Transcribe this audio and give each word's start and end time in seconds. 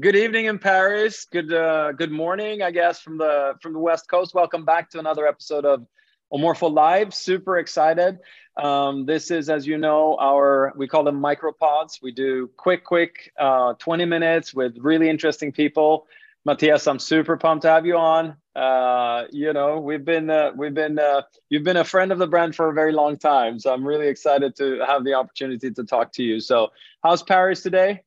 good 0.00 0.16
evening 0.16 0.46
in 0.46 0.58
Paris. 0.58 1.26
Good 1.30 1.52
uh, 1.52 1.92
good 1.92 2.10
morning, 2.10 2.62
I 2.62 2.70
guess, 2.70 3.00
from 3.00 3.18
the 3.18 3.54
from 3.60 3.72
the 3.72 3.78
West 3.78 4.08
Coast. 4.08 4.34
Welcome 4.34 4.64
back 4.64 4.90
to 4.90 4.98
another 4.98 5.26
episode 5.26 5.64
of 5.64 5.86
Omorpho 6.32 6.72
Live. 6.72 7.14
Super 7.14 7.58
excited. 7.58 8.18
Um, 8.56 9.06
this 9.06 9.30
is, 9.30 9.50
as 9.50 9.66
you 9.66 9.78
know, 9.78 10.16
our 10.20 10.72
we 10.76 10.88
call 10.88 11.04
them 11.04 11.20
micropods. 11.20 12.00
We 12.02 12.12
do 12.12 12.50
quick, 12.56 12.84
quick, 12.84 13.32
uh, 13.38 13.74
20 13.74 14.04
minutes 14.04 14.54
with 14.54 14.76
really 14.78 15.08
interesting 15.08 15.52
people. 15.52 16.06
Matthias, 16.44 16.86
I'm 16.86 16.98
super 16.98 17.36
pumped 17.36 17.62
to 17.62 17.68
have 17.68 17.86
you 17.86 17.96
on. 17.96 18.36
Uh, 18.56 19.24
you 19.30 19.52
know, 19.52 19.78
we've 19.78 20.04
been 20.04 20.30
uh, 20.30 20.52
we've 20.56 20.74
been 20.74 20.98
uh, 20.98 21.22
you've 21.50 21.64
been 21.64 21.76
a 21.76 21.84
friend 21.84 22.12
of 22.12 22.18
the 22.18 22.26
brand 22.26 22.54
for 22.54 22.68
a 22.68 22.74
very 22.74 22.92
long 22.92 23.16
time, 23.16 23.58
so 23.58 23.72
I'm 23.72 23.86
really 23.86 24.08
excited 24.08 24.56
to 24.56 24.80
have 24.86 25.04
the 25.04 25.14
opportunity 25.14 25.70
to 25.70 25.84
talk 25.84 26.12
to 26.12 26.22
you. 26.22 26.40
So, 26.40 26.68
how's 27.02 27.22
Paris 27.22 27.62
today? 27.62 28.02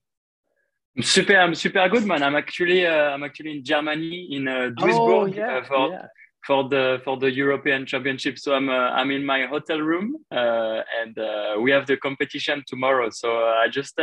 I'm 0.98 1.04
super, 1.04 1.36
I'm 1.36 1.56
super 1.56 1.88
good, 1.90 2.06
man. 2.06 2.24
I'm 2.24 2.36
actually 2.36 2.86
uh, 2.86 3.10
I'm 3.12 3.24
actually 3.24 3.58
in 3.58 3.64
Germany 3.64 4.30
in 4.32 4.48
uh, 4.48 4.72
Duisburg 4.78 4.98
oh, 4.98 5.26
yeah, 5.26 5.58
uh, 5.58 5.66
for 5.66 5.90
yeah. 5.90 6.08
for 6.46 6.70
the 6.70 7.02
for 7.04 7.18
the 7.18 7.30
European 7.30 7.86
Championship. 7.86 8.40
So 8.40 8.54
I'm 8.54 8.70
uh, 8.70 8.92
I'm 8.92 9.12
in 9.12 9.26
my 9.26 9.46
hotel 9.46 9.80
room, 9.80 10.16
uh, 10.32 10.82
and 11.02 11.18
uh, 11.20 11.56
we 11.60 11.72
have 11.72 11.86
the 11.86 11.98
competition 11.98 12.64
tomorrow. 12.66 13.10
So 13.10 13.30
I 13.30 13.68
just 13.70 13.98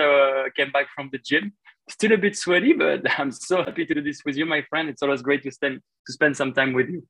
came 0.57 0.71
back 0.71 0.89
from 0.95 1.09
the 1.13 1.19
gym 1.19 1.53
still 1.89 2.13
a 2.13 2.17
bit 2.17 2.37
sweaty, 2.37 2.73
but 2.73 3.03
I'm 3.19 3.33
so 3.33 3.65
happy 3.65 3.85
to 3.87 3.95
do 3.95 4.03
this 4.03 4.23
with 4.25 4.37
you, 4.37 4.47
my 4.47 4.63
friend. 4.63 4.89
It's 4.89 5.03
always 5.03 5.23
great 5.23 5.43
to 5.45 5.51
spend 5.51 5.81
to 6.07 6.13
spend 6.13 6.37
some 6.37 6.53
time 6.53 6.73
with 6.73 6.89
you. 6.89 7.07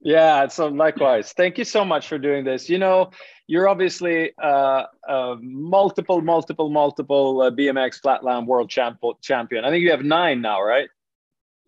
Yeah, 0.00 0.46
so 0.48 0.68
likewise. 0.68 1.32
Thank 1.32 1.58
you 1.58 1.64
so 1.64 1.84
much 1.84 2.08
for 2.08 2.18
doing 2.18 2.44
this. 2.44 2.68
You 2.68 2.78
know, 2.78 3.10
you're 3.46 3.68
obviously 3.68 4.32
uh, 4.42 4.84
uh, 5.08 5.36
multiple, 5.40 6.20
multiple, 6.20 6.70
multiple 6.70 7.42
uh, 7.42 7.50
BMX 7.50 8.00
flatland 8.00 8.46
world 8.46 8.70
champ- 8.70 9.20
champion. 9.22 9.64
I 9.64 9.70
think 9.70 9.82
you 9.82 9.90
have 9.90 10.04
nine 10.04 10.40
now, 10.40 10.62
right? 10.62 10.88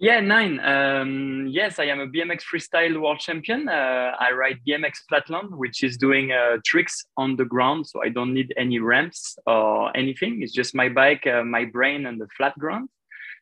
Yeah, 0.02 0.20
nine. 0.20 0.60
Um, 0.60 1.46
yes, 1.50 1.78
I 1.78 1.84
am 1.84 2.00
a 2.00 2.06
BMX 2.06 2.40
freestyle 2.50 2.98
world 3.02 3.18
champion. 3.18 3.68
Uh, 3.68 4.12
I 4.18 4.32
ride 4.32 4.58
BMX 4.66 5.00
Flatland, 5.10 5.54
which 5.54 5.84
is 5.84 5.98
doing 5.98 6.32
uh, 6.32 6.56
tricks 6.64 7.04
on 7.18 7.36
the 7.36 7.44
ground. 7.44 7.86
So 7.86 8.02
I 8.02 8.08
don't 8.08 8.32
need 8.32 8.54
any 8.56 8.78
ramps 8.78 9.36
or 9.46 9.94
anything. 9.94 10.40
It's 10.40 10.54
just 10.54 10.74
my 10.74 10.88
bike, 10.88 11.26
uh, 11.26 11.44
my 11.44 11.66
brain, 11.66 12.06
and 12.06 12.18
the 12.18 12.28
flat 12.34 12.58
ground. 12.58 12.88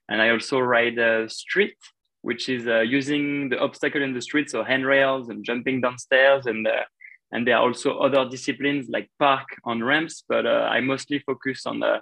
And 0.08 0.20
I 0.20 0.30
also 0.30 0.58
ride 0.58 0.98
uh, 0.98 1.28
street, 1.28 1.76
which 2.28 2.44
is 2.50 2.68
uh, 2.68 2.80
using 2.80 3.48
the 3.48 3.58
obstacle 3.58 4.02
in 4.02 4.12
the 4.12 4.20
street, 4.28 4.50
so 4.50 4.62
handrails 4.62 5.30
and 5.30 5.42
jumping 5.48 5.80
downstairs. 5.80 6.44
And 6.44 6.66
uh, 6.66 6.84
and 7.32 7.40
there 7.46 7.56
are 7.56 7.66
also 7.68 7.90
other 8.06 8.22
disciplines 8.28 8.84
like 8.94 9.06
park 9.18 9.48
on 9.64 9.82
ramps. 9.82 10.16
But 10.32 10.44
I 10.46 10.78
mostly 10.80 11.18
focus 11.30 11.64
on 11.64 11.80
the 11.80 11.94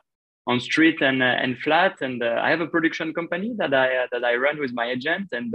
on 0.50 0.58
street 0.60 0.98
and 1.00 1.22
uh, 1.22 1.42
and 1.44 1.52
flat. 1.64 1.94
And 2.06 2.18
uh, 2.22 2.40
I 2.46 2.50
have 2.50 2.60
a 2.60 2.72
production 2.74 3.14
company 3.14 3.50
that 3.60 3.72
I 3.72 3.88
uh, 4.00 4.06
that 4.12 4.24
I 4.24 4.34
run 4.46 4.58
with 4.58 4.72
my 4.80 4.86
agent, 4.96 5.28
and 5.38 5.54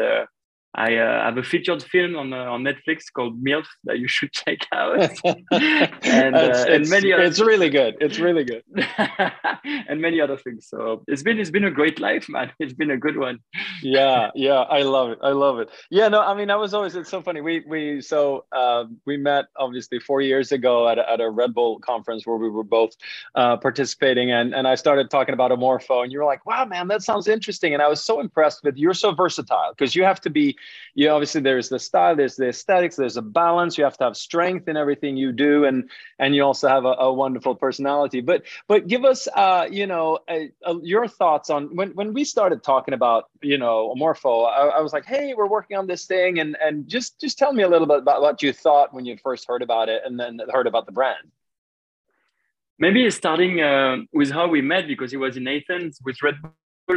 I 0.74 0.96
uh, 0.96 1.26
have 1.26 1.38
a 1.38 1.44
featured 1.44 1.84
film 1.84 2.16
on 2.16 2.32
uh, 2.32 2.46
on 2.46 2.64
Netflix 2.64 3.12
called 3.14 3.44
MILF 3.44 3.66
that 3.84 4.00
you 4.00 4.08
should 4.08 4.32
check 4.42 4.60
out. 4.74 5.00
and, 5.52 6.36
uh, 6.36 6.66
and 6.70 6.90
many 6.90 7.12
other 7.12 7.24
it's 7.24 7.42
really 7.42 7.70
good. 7.70 7.96
It's 8.00 8.20
really 8.20 8.46
good. 8.46 8.64
and 9.90 10.02
many 10.02 10.22
other 10.22 10.38
things. 10.38 10.68
So 10.68 11.04
it's 11.08 11.24
been 11.24 11.40
it's 11.40 11.50
been 11.50 11.66
a 11.66 11.72
great 11.72 12.00
life, 12.00 12.28
man. 12.30 12.52
It's 12.60 12.74
been 12.74 12.92
a 12.92 12.98
good 12.98 13.18
one. 13.18 13.40
yeah, 13.82 14.30
yeah, 14.34 14.62
I 14.62 14.84
love 14.84 15.10
it. 15.12 15.20
I 15.22 15.32
love 15.32 15.60
it. 15.60 15.70
Yeah, 15.90 16.08
no, 16.08 16.22
I 16.22 16.34
mean, 16.36 16.50
I 16.50 16.56
was 16.56 16.74
always. 16.74 16.96
It's 16.96 17.10
so 17.10 17.22
funny. 17.22 17.42
We 17.42 17.64
we 17.68 18.02
so 18.02 18.46
um, 18.54 18.98
we 19.06 19.18
met 19.18 19.46
obviously 19.58 20.00
four 20.00 20.22
years 20.22 20.54
ago 20.54 20.88
at 20.88 20.98
a, 20.98 21.10
at 21.10 21.20
a 21.20 21.30
Red 21.30 21.54
Bull 21.54 21.80
conference 21.80 22.26
where 22.26 22.38
we 22.38 22.50
were 22.50 22.64
both 22.64 22.92
uh, 23.36 23.58
participating, 23.58 24.32
and 24.32 24.56
and 24.56 24.68
I 24.68 24.76
started 24.76 25.10
talking 25.10 25.34
about 25.34 25.52
Omorpho, 25.52 26.04
and 26.04 26.14
you 26.14 26.20
were 26.20 26.26
like, 26.26 26.46
"Wow, 26.46 26.64
man, 26.64 26.88
that 26.88 27.02
sounds 27.02 27.28
interesting." 27.28 27.74
And 27.74 27.84
I 27.84 27.90
was 27.90 28.02
so 28.02 28.22
impressed 28.22 28.64
with 28.64 28.78
you're 28.78 28.94
so 28.94 29.12
versatile 29.12 29.74
because 29.76 29.96
you 29.96 30.06
have 30.06 30.22
to 30.22 30.30
be 30.30 30.56
you 30.94 31.10
obviously 31.10 31.42
there's 31.42 31.70
the 31.70 31.80
style 31.80 32.16
there's 32.16 32.36
the 32.36 32.50
aesthetics 32.50 32.96
there's 32.96 33.18
a 33.18 33.22
balance. 33.22 33.78
You 33.78 33.84
have 33.84 33.98
to 33.98 34.04
have 34.06 34.18
strength 34.18 34.68
in 34.68 34.78
everything 34.78 35.18
you 35.18 35.32
do 35.32 35.66
and 35.66 35.90
and 36.20 36.36
you 36.36 36.44
also 36.44 36.68
have 36.68 36.86
a, 36.86 36.96
a 37.00 37.14
wonderful 37.14 37.56
personality. 37.56 38.22
But 38.22 38.44
but 38.68 38.88
give 38.88 39.06
us 39.06 39.28
uh 39.34 39.68
you 39.70 39.88
know 39.88 40.20
a, 40.30 40.52
a, 40.64 40.76
your 40.82 41.08
thoughts 41.08 41.50
on 41.50 41.76
when 41.76 41.92
when 41.92 42.14
we 42.14 42.24
started 42.24 42.64
talking 42.64 42.94
about 42.94 43.30
you 43.42 43.58
know 43.58 43.94
Omorpho 43.96 44.48
I, 44.48 44.78
I, 44.78 44.82
was 44.82 44.94
like 44.94 45.06
hey 45.06 45.34
we're 45.34 45.48
working 45.48 45.78
on 45.78 45.88
this 45.88 46.06
thing. 46.06 46.40
And 46.40 46.58
and 46.62 46.88
just 46.88 47.20
just 47.20 47.38
tell 47.38 47.54
me 47.54 47.64
a 47.64 47.70
little 47.70 47.88
bit 47.88 48.00
about 48.00 48.22
what 48.22 48.42
you 48.42 48.54
thought 48.54 48.94
when 48.94 49.06
you 49.06 49.18
first 49.18 49.48
heard 49.48 49.62
about 49.62 49.90
it 49.90 50.02
and 50.06 50.20
then 50.20 50.40
heard 50.52 50.68
about 50.68 50.86
the 50.86 50.92
brand. 50.92 51.32
Maybe 52.82 53.08
starting 53.12 53.62
uh, 53.62 53.98
with 54.12 54.32
how 54.32 54.48
we 54.48 54.62
met 54.62 54.88
because 54.88 55.12
he 55.12 55.18
was 55.18 55.38
in 55.38 55.48
Athens 55.48 56.00
with 56.04 56.24
Red 56.24 56.36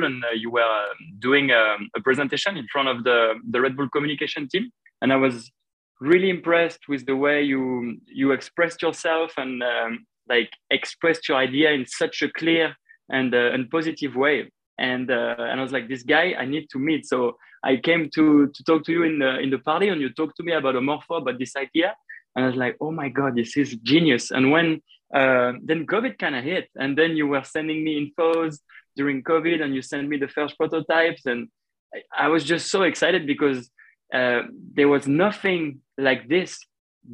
and 0.02 0.24
uh, 0.24 0.30
you 0.34 0.50
were 0.50 0.62
um, 0.62 0.96
doing 1.18 1.52
um, 1.52 1.88
a 1.94 2.00
presentation 2.00 2.56
in 2.56 2.66
front 2.72 2.88
of 2.88 3.04
the, 3.04 3.34
the 3.50 3.60
Red 3.60 3.76
Bull 3.76 3.88
communication 3.88 4.48
team. 4.48 4.70
And 5.02 5.12
I 5.12 5.16
was 5.16 5.52
really 6.00 6.30
impressed 6.30 6.80
with 6.88 7.06
the 7.06 7.14
way 7.14 7.42
you 7.42 7.96
you 8.06 8.32
expressed 8.32 8.82
yourself 8.82 9.32
and 9.36 9.62
um, 9.62 10.06
like 10.28 10.50
expressed 10.70 11.28
your 11.28 11.38
idea 11.38 11.70
in 11.70 11.86
such 11.86 12.22
a 12.22 12.30
clear 12.30 12.74
and 13.10 13.34
uh, 13.34 13.52
and 13.52 13.70
positive 13.70 14.16
way. 14.16 14.50
And 14.78 15.10
uh, 15.10 15.36
and 15.38 15.60
I 15.60 15.62
was 15.62 15.72
like, 15.72 15.88
this 15.88 16.02
guy, 16.02 16.34
I 16.38 16.46
need 16.46 16.68
to 16.70 16.78
meet. 16.78 17.06
So 17.06 17.36
I 17.64 17.76
came 17.76 18.10
to 18.14 18.48
to 18.48 18.64
talk 18.64 18.84
to 18.86 18.92
you 18.92 19.04
in 19.04 19.18
the 19.18 19.38
in 19.38 19.50
the 19.50 19.58
party, 19.58 19.88
and 19.88 20.00
you 20.00 20.10
talked 20.12 20.36
to 20.38 20.42
me 20.42 20.52
about 20.52 20.74
Omorpho, 20.74 21.18
about 21.18 21.38
this 21.38 21.54
idea. 21.56 21.94
And 22.34 22.44
I 22.44 22.48
was 22.48 22.56
like, 22.56 22.76
oh 22.80 22.90
my 22.90 23.08
god, 23.08 23.36
this 23.36 23.56
is 23.56 23.76
genius. 23.76 24.32
And 24.32 24.50
when 24.50 24.80
uh, 25.14 25.52
then 25.62 25.86
COVID 25.86 26.18
kind 26.18 26.34
of 26.34 26.42
hit, 26.42 26.68
and 26.74 26.98
then 26.98 27.16
you 27.16 27.28
were 27.28 27.44
sending 27.44 27.84
me 27.84 27.92
infos 28.02 28.58
during 28.96 29.22
COVID 29.22 29.62
and 29.62 29.74
you 29.74 29.82
sent 29.82 30.08
me 30.08 30.16
the 30.18 30.28
first 30.28 30.56
prototypes. 30.56 31.26
And 31.26 31.48
I, 31.94 32.26
I 32.26 32.28
was 32.28 32.44
just 32.44 32.70
so 32.70 32.82
excited 32.82 33.26
because 33.26 33.70
uh, 34.12 34.42
there 34.74 34.88
was 34.88 35.06
nothing 35.06 35.80
like 35.98 36.28
this 36.28 36.58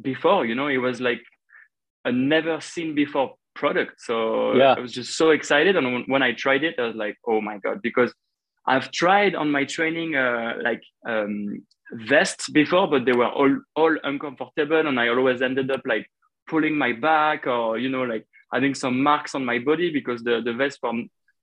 before, 0.01 0.45
you 0.45 0.55
know, 0.55 0.67
it 0.67 0.77
was 0.77 1.01
like 1.01 1.21
a 2.05 2.11
never 2.11 2.61
seen 2.61 2.95
before 2.95 3.35
product. 3.55 4.01
So 4.01 4.53
yeah. 4.55 4.73
I 4.73 4.79
was 4.79 4.91
just 4.91 5.17
so 5.17 5.31
excited. 5.31 5.75
And 5.75 6.05
when 6.07 6.23
I 6.23 6.33
tried 6.33 6.63
it, 6.63 6.75
I 6.79 6.83
was 6.87 6.95
like, 6.95 7.17
oh 7.27 7.41
my 7.41 7.57
God, 7.57 7.81
because 7.81 8.13
I've 8.65 8.91
tried 8.91 9.35
on 9.35 9.51
my 9.51 9.65
training 9.65 10.15
uh, 10.15 10.53
like 10.61 10.81
um, 11.07 11.65
vests 11.91 12.49
before, 12.49 12.87
but 12.87 13.05
they 13.05 13.11
were 13.11 13.29
all, 13.29 13.59
all 13.75 13.95
uncomfortable. 14.03 14.87
And 14.87 14.99
I 14.99 15.09
always 15.09 15.41
ended 15.41 15.71
up 15.71 15.81
like 15.85 16.07
pulling 16.47 16.77
my 16.77 16.93
back 16.93 17.47
or, 17.47 17.77
you 17.77 17.89
know, 17.89 18.03
like 18.03 18.25
having 18.53 18.75
some 18.75 19.01
marks 19.01 19.35
on 19.35 19.45
my 19.45 19.59
body 19.59 19.91
because 19.91 20.23
the, 20.23 20.41
the 20.43 20.53
vest 20.53 20.79
were 20.83 20.93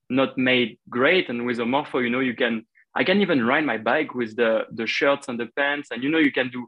not 0.09 0.37
made 0.37 0.77
great. 0.89 1.29
And 1.29 1.45
with 1.45 1.57
Omorpho 1.57 2.03
you 2.03 2.09
know, 2.09 2.19
you 2.19 2.35
can 2.35 2.65
I 2.95 3.03
can 3.03 3.21
even 3.21 3.45
ride 3.45 3.65
my 3.65 3.77
bike 3.77 4.13
with 4.15 4.35
the 4.35 4.65
the 4.71 4.87
shirts 4.87 5.27
and 5.27 5.39
the 5.39 5.47
pants, 5.55 5.89
and 5.91 6.03
you 6.03 6.09
know, 6.09 6.17
you 6.17 6.31
can 6.31 6.49
do 6.49 6.67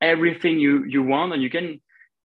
everything 0.00 0.58
you 0.58 0.84
you 0.84 1.02
want, 1.02 1.32
and 1.32 1.42
you 1.42 1.50
can 1.50 1.80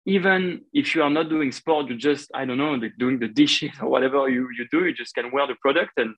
even 0.05 0.61
if 0.73 0.95
you 0.95 1.03
are 1.03 1.09
not 1.09 1.29
doing 1.29 1.51
sport, 1.51 1.89
you 1.89 1.95
just 1.95 2.31
I 2.33 2.45
don't 2.45 2.57
know, 2.57 2.79
doing 2.97 3.19
the 3.19 3.27
dishes 3.27 3.71
or 3.81 3.89
whatever 3.89 4.29
you 4.29 4.47
you 4.57 4.67
do, 4.71 4.85
you 4.85 4.93
just 4.93 5.15
can 5.15 5.31
wear 5.31 5.47
the 5.47 5.55
product 5.55 5.93
and 5.97 6.15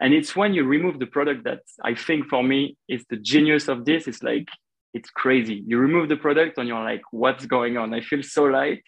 and 0.00 0.12
it's 0.14 0.34
when 0.34 0.52
you 0.52 0.64
remove 0.64 0.98
the 0.98 1.06
product 1.06 1.44
that 1.44 1.60
I 1.84 1.94
think 1.94 2.26
for 2.26 2.42
me 2.42 2.76
is 2.88 3.04
the 3.08 3.16
genius 3.16 3.68
of 3.68 3.84
this. 3.84 4.08
It's 4.08 4.22
like 4.22 4.48
it's 4.94 5.10
crazy. 5.10 5.62
You 5.66 5.78
remove 5.78 6.08
the 6.08 6.16
product 6.16 6.58
and 6.58 6.66
you're 6.68 6.82
like, 6.82 7.02
what's 7.12 7.46
going 7.46 7.76
on? 7.76 7.94
I 7.94 8.00
feel 8.00 8.22
so 8.22 8.44
light 8.44 8.82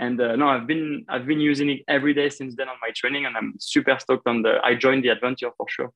and 0.00 0.20
uh, 0.20 0.34
no 0.34 0.48
i've 0.48 0.66
been 0.66 1.04
i've 1.08 1.26
been 1.26 1.40
using 1.40 1.70
it 1.70 1.80
every 1.86 2.14
day 2.14 2.28
since 2.28 2.56
then 2.56 2.68
on 2.68 2.76
my 2.82 2.90
training 2.96 3.26
and 3.26 3.36
i'm 3.36 3.54
super 3.60 3.96
stoked 4.00 4.26
on 4.26 4.42
the 4.42 4.58
i 4.64 4.74
joined 4.74 5.04
the 5.04 5.08
adventure 5.08 5.50
for 5.56 5.66
sure. 5.68 5.92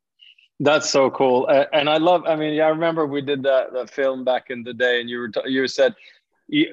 That's 0.61 0.89
so 0.89 1.11
cool. 1.11 1.49
Uh, 1.51 1.65
and 1.73 1.91
i 1.91 1.97
love 1.97 2.23
i 2.27 2.37
mean 2.37 2.61
i 2.61 2.69
remember 2.69 3.07
we 3.07 3.23
did 3.23 3.43
that, 3.43 3.73
that 3.73 3.91
film 3.91 4.25
back 4.25 4.45
in 4.51 4.63
the 4.63 4.75
day 4.75 5.01
and 5.01 5.11
you 5.11 5.19
were 5.19 5.29
t- 5.29 5.41
you 5.47 5.67
said 5.67 5.95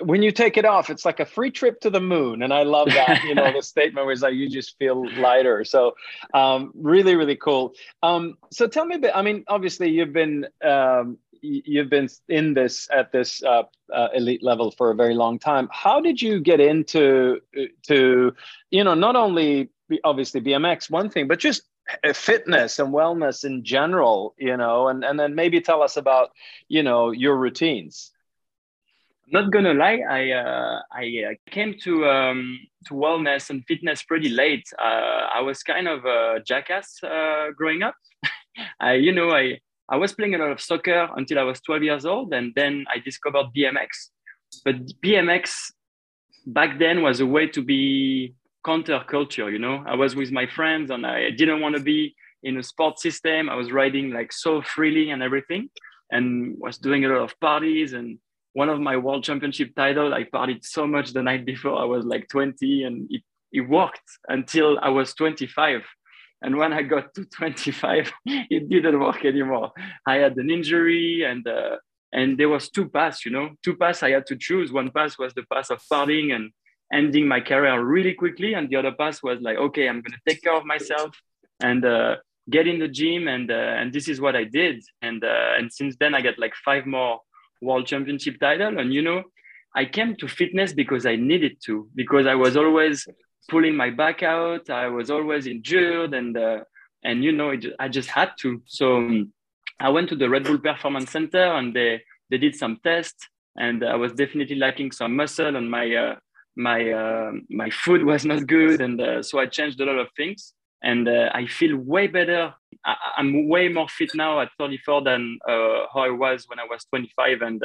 when 0.04 0.22
you 0.22 0.32
take 0.32 0.58
it 0.58 0.66
off 0.66 0.90
it's 0.90 1.06
like 1.06 1.22
a 1.22 1.26
free 1.26 1.50
trip 1.50 1.80
to 1.80 1.90
the 1.90 2.02
moon. 2.02 2.44
And 2.44 2.54
i 2.54 2.64
love 2.64 2.90
that 2.90 3.24
you 3.24 3.34
know 3.34 3.52
the 3.58 3.64
statement 3.64 4.06
was 4.06 4.22
like 4.22 4.36
you 4.36 4.50
just 4.50 4.78
feel 4.78 4.98
lighter. 5.18 5.64
So 5.64 5.96
um, 6.34 6.72
really 6.76 7.16
really 7.16 7.38
cool. 7.38 7.74
Um, 8.04 8.38
so 8.52 8.68
tell 8.68 8.86
me 8.86 8.96
a 8.96 9.00
bit 9.00 9.14
i 9.16 9.22
mean 9.22 9.46
obviously 9.48 9.90
you've 9.90 10.14
been 10.14 10.48
um, 10.64 11.18
you've 11.42 11.90
been 11.90 12.10
in 12.30 12.54
this 12.54 12.88
at 12.92 13.12
this 13.12 13.44
uh, 13.44 13.64
uh, 13.94 14.08
elite 14.14 14.44
level 14.44 14.72
for 14.72 14.92
a 14.92 14.96
very 14.96 15.14
long 15.14 15.40
time. 15.40 15.68
How 15.72 16.00
did 16.00 16.22
you 16.22 16.40
get 16.40 16.60
into 16.60 17.42
to 17.88 18.34
you 18.70 18.84
know 18.84 18.94
not 18.94 19.16
only 19.16 19.70
obviously 20.04 20.42
BMX 20.42 20.90
one 20.90 21.10
thing, 21.10 21.28
but 21.28 21.40
just 21.40 21.64
fitness 22.14 22.80
and 22.80 22.94
wellness 22.94 23.44
in 23.44 23.64
general, 23.64 24.36
you 24.38 24.56
know, 24.58 24.88
and 24.88 25.04
and 25.04 25.20
then 25.20 25.36
maybe 25.36 25.62
tell 25.62 25.82
us 25.82 25.98
about 25.98 26.32
you 26.68 26.84
know 26.84 27.12
your 27.12 27.38
routines. 27.38 28.12
I'm 29.26 29.44
not 29.44 29.52
gonna 29.52 29.74
lie, 29.74 30.02
I 30.10 30.32
uh, 30.32 30.82
I 30.92 31.32
uh, 31.32 31.52
came 31.52 31.76
to 31.84 32.06
um, 32.08 32.60
to 32.86 32.94
wellness 32.94 33.50
and 33.50 33.64
fitness 33.66 34.04
pretty 34.04 34.30
late. 34.30 34.68
Uh, 34.78 35.28
I 35.34 35.42
was 35.42 35.64
kind 35.64 35.88
of 35.88 36.06
a 36.06 36.40
jackass 36.46 37.02
uh, 37.04 37.48
growing 37.56 37.84
up. 37.84 37.96
I, 38.80 38.94
you 38.94 39.14
know, 39.14 39.32
I 39.32 39.60
I 39.92 39.98
was 39.98 40.14
playing 40.14 40.36
a 40.36 40.38
lot 40.38 40.52
of 40.52 40.62
soccer 40.62 41.10
until 41.18 41.38
I 41.38 41.44
was 41.44 41.60
12 41.62 41.84
years 41.84 42.06
old, 42.06 42.34
and 42.34 42.54
then 42.56 42.86
I 42.90 43.00
discovered 43.00 43.48
BMX. 43.56 43.90
But 44.64 44.78
BMX 45.04 45.52
back 46.48 46.80
then 46.80 47.02
was 47.02 47.20
a 47.20 47.26
way 47.26 47.48
to 47.48 47.62
be 47.62 48.34
counterculture. 48.66 49.52
You 49.52 49.60
know, 49.60 49.84
I 49.86 49.96
was 49.96 50.16
with 50.16 50.32
my 50.32 50.48
friends, 50.48 50.92
and 50.92 51.06
I 51.06 51.32
didn't 51.32 51.60
want 51.60 51.76
to 51.76 51.82
be 51.82 52.16
in 52.44 52.58
a 52.58 52.64
sports 52.64 53.04
system. 53.04 53.50
I 53.50 53.56
was 53.56 53.72
riding 53.72 54.12
like 54.12 54.32
so 54.32 54.62
freely 54.62 55.10
and 55.10 55.22
everything, 55.22 55.70
and 56.10 56.56
was 56.58 56.78
doing 56.78 57.04
a 57.04 57.10
lot 57.10 57.22
of 57.22 57.38
parties. 57.42 57.92
And 57.92 58.18
one 58.54 58.70
of 58.70 58.80
my 58.80 58.96
world 58.96 59.26
championship 59.26 59.76
title, 59.76 60.14
I 60.14 60.24
partied 60.24 60.64
so 60.64 60.88
much 60.88 61.12
the 61.12 61.22
night 61.22 61.46
before. 61.46 61.78
I 61.78 61.86
was 61.86 62.06
like 62.06 62.30
20, 62.30 62.84
and 62.84 63.08
it 63.10 63.24
it 63.52 63.62
worked 63.62 64.10
until 64.28 64.80
I 64.82 64.90
was 64.90 65.14
25. 65.14 65.82
And 66.42 66.58
when 66.58 66.74
I 66.74 66.82
got 66.82 67.14
to 67.16 67.26
25, 67.26 68.12
it 68.26 68.70
didn't 68.70 69.00
work 69.00 69.24
anymore. 69.26 69.72
I 70.06 70.16
had 70.16 70.38
an 70.38 70.50
injury 70.50 71.24
and 71.24 71.48
uh, 71.48 71.78
and 72.14 72.38
there 72.38 72.50
was 72.50 72.70
two 72.70 72.90
paths, 72.90 73.26
you 73.26 73.32
know, 73.32 73.52
two 73.64 73.76
paths 73.76 74.04
I 74.04 74.12
had 74.12 74.26
to 74.28 74.36
choose. 74.36 74.72
One 74.72 74.92
path 74.92 75.16
was 75.18 75.34
the 75.34 75.44
path 75.44 75.70
of 75.70 75.82
partying 75.92 76.36
and 76.36 76.52
ending 76.92 77.28
my 77.28 77.40
career 77.40 77.82
really 77.84 78.14
quickly, 78.14 78.54
and 78.54 78.70
the 78.70 78.76
other 78.76 78.92
path 78.92 79.20
was 79.24 79.40
like, 79.42 79.58
okay, 79.58 79.88
I'm 79.88 80.02
gonna 80.02 80.18
take 80.28 80.42
care 80.42 80.56
of 80.56 80.66
myself 80.66 81.16
and 81.62 81.86
uh, 81.86 82.18
get 82.50 82.68
in 82.68 82.80
the 82.80 82.88
gym, 82.88 83.28
and 83.28 83.50
uh, 83.50 83.80
and 83.80 83.94
this 83.94 84.08
is 84.08 84.20
what 84.20 84.36
I 84.36 84.44
did. 84.44 84.84
And 85.02 85.24
uh, 85.24 85.54
and 85.58 85.72
since 85.72 85.96
then, 86.00 86.14
I 86.14 86.22
got 86.22 86.38
like 86.38 86.54
five 86.66 86.86
more 86.86 87.22
world 87.62 87.88
championship 87.88 88.40
title, 88.40 88.78
and 88.78 88.94
you 88.94 89.02
know, 89.02 89.24
I 89.76 89.86
came 89.86 90.16
to 90.18 90.28
fitness 90.28 90.74
because 90.74 91.06
I 91.06 91.16
needed 91.16 91.58
to, 91.66 91.88
because 91.96 92.28
I 92.28 92.36
was 92.36 92.58
always 92.58 93.08
pulling 93.50 93.76
my 93.76 93.90
back 93.90 94.24
out. 94.24 94.70
I 94.70 94.88
was 94.88 95.10
always 95.10 95.48
injured, 95.48 96.14
and 96.14 96.38
uh, 96.38 96.60
and 97.04 97.24
you 97.24 97.32
know, 97.32 97.54
I 97.80 97.88
just 97.88 98.10
had 98.10 98.32
to. 98.40 98.62
So. 98.66 98.98
Um, 98.98 99.34
I 99.82 99.90
went 99.90 100.10
to 100.10 100.16
the 100.16 100.30
Red 100.30 100.44
Bull 100.44 100.60
Performance 100.60 101.10
Center 101.10 101.44
and 101.44 101.76
they 101.76 102.04
they 102.30 102.38
did 102.38 102.56
some 102.56 102.78
tests 102.84 103.28
and 103.58 103.84
I 103.84 103.96
was 103.96 104.14
definitely 104.14 104.56
lacking 104.56 104.92
some 104.92 105.16
muscle 105.16 105.56
and 105.56 105.70
my 105.70 105.94
uh, 105.94 106.16
my 106.56 106.92
uh, 106.92 107.32
my 107.50 107.70
food 107.70 108.06
was 108.12 108.24
not 108.24 108.46
good 108.48 108.80
and 108.80 109.02
uh, 109.02 109.24
so 109.24 109.40
I 109.40 109.48
changed 109.48 109.82
a 109.82 109.86
lot 109.86 109.98
of 109.98 110.08
things 110.16 110.54
and 110.84 111.08
uh, 111.08 111.30
I 111.34 111.48
feel 111.48 111.78
way 111.78 112.08
better. 112.08 112.54
I, 112.86 112.96
am 113.18 113.50
way 113.50 113.68
more 113.68 113.88
fit 113.88 114.12
now 114.16 114.40
at 114.40 114.50
34 114.60 115.04
than 115.04 115.40
uh, 115.48 115.86
how 115.94 116.02
I 116.02 116.10
was 116.10 116.46
when 116.48 116.60
I 116.60 116.66
was 116.70 116.86
25 116.86 117.42
and 117.42 117.64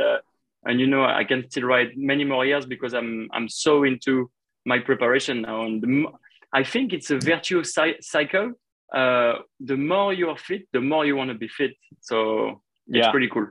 and 0.64 0.81
you 0.81 0.87
know 0.87 1.05
I 1.05 1.25
can 1.25 1.49
still 1.50 1.64
ride 1.64 1.90
many 1.96 2.25
more 2.25 2.44
years 2.46 2.64
because 2.67 2.94
I'm 2.94 3.29
I'm 3.32 3.49
so 3.49 3.84
into 3.84 4.31
my 4.67 4.79
preparation 4.79 5.43
now 5.43 5.65
and 5.65 5.83
the, 5.83 6.05
I 6.53 6.63
think 6.65 6.93
it's 6.93 7.11
a 7.11 7.19
virtuous 7.19 7.75
cycle 8.01 8.53
uh, 8.95 9.35
the 9.61 9.77
more 9.77 10.13
you 10.13 10.29
are 10.29 10.39
fit, 10.39 10.69
the 10.73 10.81
more 10.81 11.05
you 11.05 11.17
want 11.17 11.29
to 11.29 11.35
be 11.35 11.49
fit. 11.49 11.73
So 12.01 12.63
it's 12.87 13.05
yeah. 13.05 13.11
pretty 13.11 13.29
cool. 13.29 13.49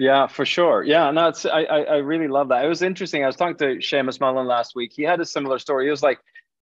Yeah, 0.00 0.26
for 0.26 0.44
sure. 0.44 0.82
Yeah, 0.82 1.10
no, 1.12 1.28
it's 1.28 1.46
I, 1.46 1.62
I, 1.62 1.80
I 1.82 1.96
really 1.98 2.26
love 2.26 2.48
that. 2.48 2.64
It 2.64 2.68
was 2.68 2.82
interesting. 2.82 3.22
I 3.22 3.28
was 3.28 3.36
talking 3.36 3.56
to 3.58 3.76
Seamus 3.76 4.20
Mullen 4.20 4.46
last 4.46 4.74
week. 4.74 4.92
He 4.94 5.02
had 5.02 5.20
a 5.20 5.24
similar 5.24 5.58
story. 5.60 5.86
He 5.86 5.90
was 5.90 6.02
like, 6.02 6.18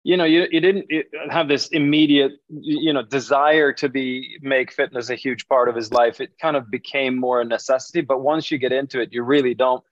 you 0.03 0.17
know, 0.17 0.25
you, 0.25 0.47
you 0.51 0.61
didn't 0.61 0.87
have 1.31 1.47
this 1.47 1.69
immediate, 1.69 2.33
you 2.49 2.95
know, 2.95 3.03
desire 3.03 3.75
to 3.75 3.91
be 3.91 4.39
make 4.41 4.73
fitness 4.73 5.11
a 5.11 5.15
huge 5.15 5.47
part 5.47 5.69
of 5.69 5.77
his 5.77 5.93
life. 5.93 6.23
It 6.23 6.31
kind 6.41 6.57
of 6.57 6.71
became 6.71 7.19
more 7.19 7.43
a 7.43 7.45
necessity. 7.45 8.01
But 8.01 8.23
once 8.23 8.51
you 8.51 8.57
get 8.57 8.73
into 8.73 8.99
it, 9.03 9.13
you 9.13 9.23
really 9.23 9.53
don't 9.53 9.85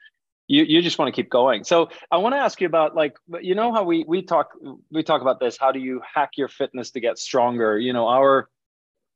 you, 0.49 0.65
you 0.65 0.83
just 0.83 0.99
want 0.99 1.15
to 1.15 1.23
keep 1.23 1.31
going. 1.31 1.63
So 1.63 1.91
I 2.11 2.17
want 2.17 2.35
to 2.35 2.39
ask 2.39 2.61
you 2.61 2.67
about 2.67 2.97
like 2.97 3.17
you 3.41 3.55
know 3.55 3.73
how 3.73 3.85
we 3.85 4.05
we 4.09 4.23
talk 4.23 4.53
we 4.91 5.03
talk 5.03 5.21
about 5.21 5.39
this. 5.39 5.57
How 5.59 5.71
do 5.71 5.79
you 5.79 6.01
hack 6.15 6.31
your 6.37 6.49
fitness 6.49 6.91
to 6.93 7.01
get 7.01 7.19
stronger? 7.19 7.79
You 7.79 7.93
know 7.93 8.09
our 8.09 8.49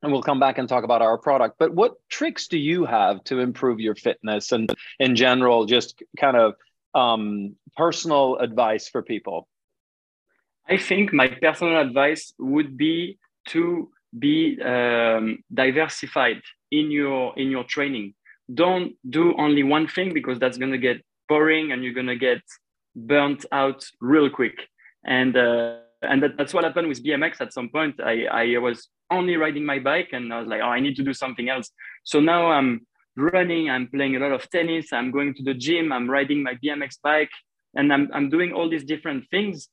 and 0.02 0.12
we'll 0.12 0.22
come 0.22 0.40
back 0.40 0.58
and 0.58 0.68
talk 0.68 0.84
about 0.84 1.00
our 1.00 1.16
product. 1.16 1.56
But 1.58 1.74
what 1.74 1.94
tricks 2.08 2.48
do 2.48 2.58
you 2.58 2.84
have 2.84 3.22
to 3.24 3.38
improve 3.38 3.80
your 3.80 3.94
fitness 3.94 4.50
and 4.52 4.72
in 4.98 5.14
general, 5.14 5.64
just 5.64 6.02
kind 6.18 6.36
of 6.36 6.54
um, 6.94 7.54
personal 7.76 8.36
advice 8.38 8.88
for 8.88 9.02
people? 9.02 9.48
I 10.68 10.76
think 10.76 11.12
my 11.12 11.28
personal 11.28 11.80
advice 11.80 12.34
would 12.38 12.76
be 12.76 13.18
to 13.48 13.90
be 14.16 14.60
um, 14.60 15.38
diversified 15.52 16.42
in 16.70 16.90
your 16.90 17.32
in 17.38 17.50
your 17.50 17.64
training. 17.64 18.14
Don't 18.52 18.94
do 19.08 19.34
only 19.38 19.62
one 19.62 19.86
thing 19.86 20.12
because 20.12 20.38
that's 20.38 20.58
going 20.58 20.72
to 20.72 20.78
get 20.78 21.02
boring 21.32 21.72
and 21.72 21.78
you're 21.82 21.98
gonna 22.00 22.20
get 22.28 22.42
burnt 22.94 23.42
out 23.52 23.80
real 24.00 24.28
quick. 24.38 24.56
And 25.04 25.36
uh, 25.36 25.76
and 26.02 26.22
that, 26.22 26.32
that's 26.36 26.54
what 26.54 26.64
happened 26.64 26.88
with 26.88 27.04
BMX. 27.04 27.40
At 27.40 27.52
some 27.52 27.68
point, 27.76 27.94
I 28.12 28.14
I 28.42 28.58
was 28.58 28.78
only 29.10 29.36
riding 29.36 29.64
my 29.72 29.78
bike, 29.90 30.10
and 30.16 30.32
I 30.32 30.38
was 30.40 30.48
like, 30.52 30.62
oh, 30.64 30.72
I 30.78 30.80
need 30.80 30.96
to 30.96 31.04
do 31.10 31.14
something 31.14 31.48
else. 31.54 31.68
So 32.04 32.16
now 32.20 32.42
I'm 32.56 32.70
running. 33.16 33.70
I'm 33.70 33.88
playing 33.94 34.16
a 34.16 34.20
lot 34.24 34.32
of 34.32 34.48
tennis. 34.50 34.92
I'm 34.92 35.10
going 35.10 35.34
to 35.36 35.42
the 35.42 35.54
gym. 35.66 35.92
I'm 35.92 36.08
riding 36.18 36.42
my 36.42 36.54
BMX 36.62 36.90
bike, 37.02 37.34
and 37.76 37.92
I'm 37.92 38.04
I'm 38.16 38.28
doing 38.36 38.52
all 38.52 38.68
these 38.68 38.84
different 38.84 39.22
things. 39.30 39.68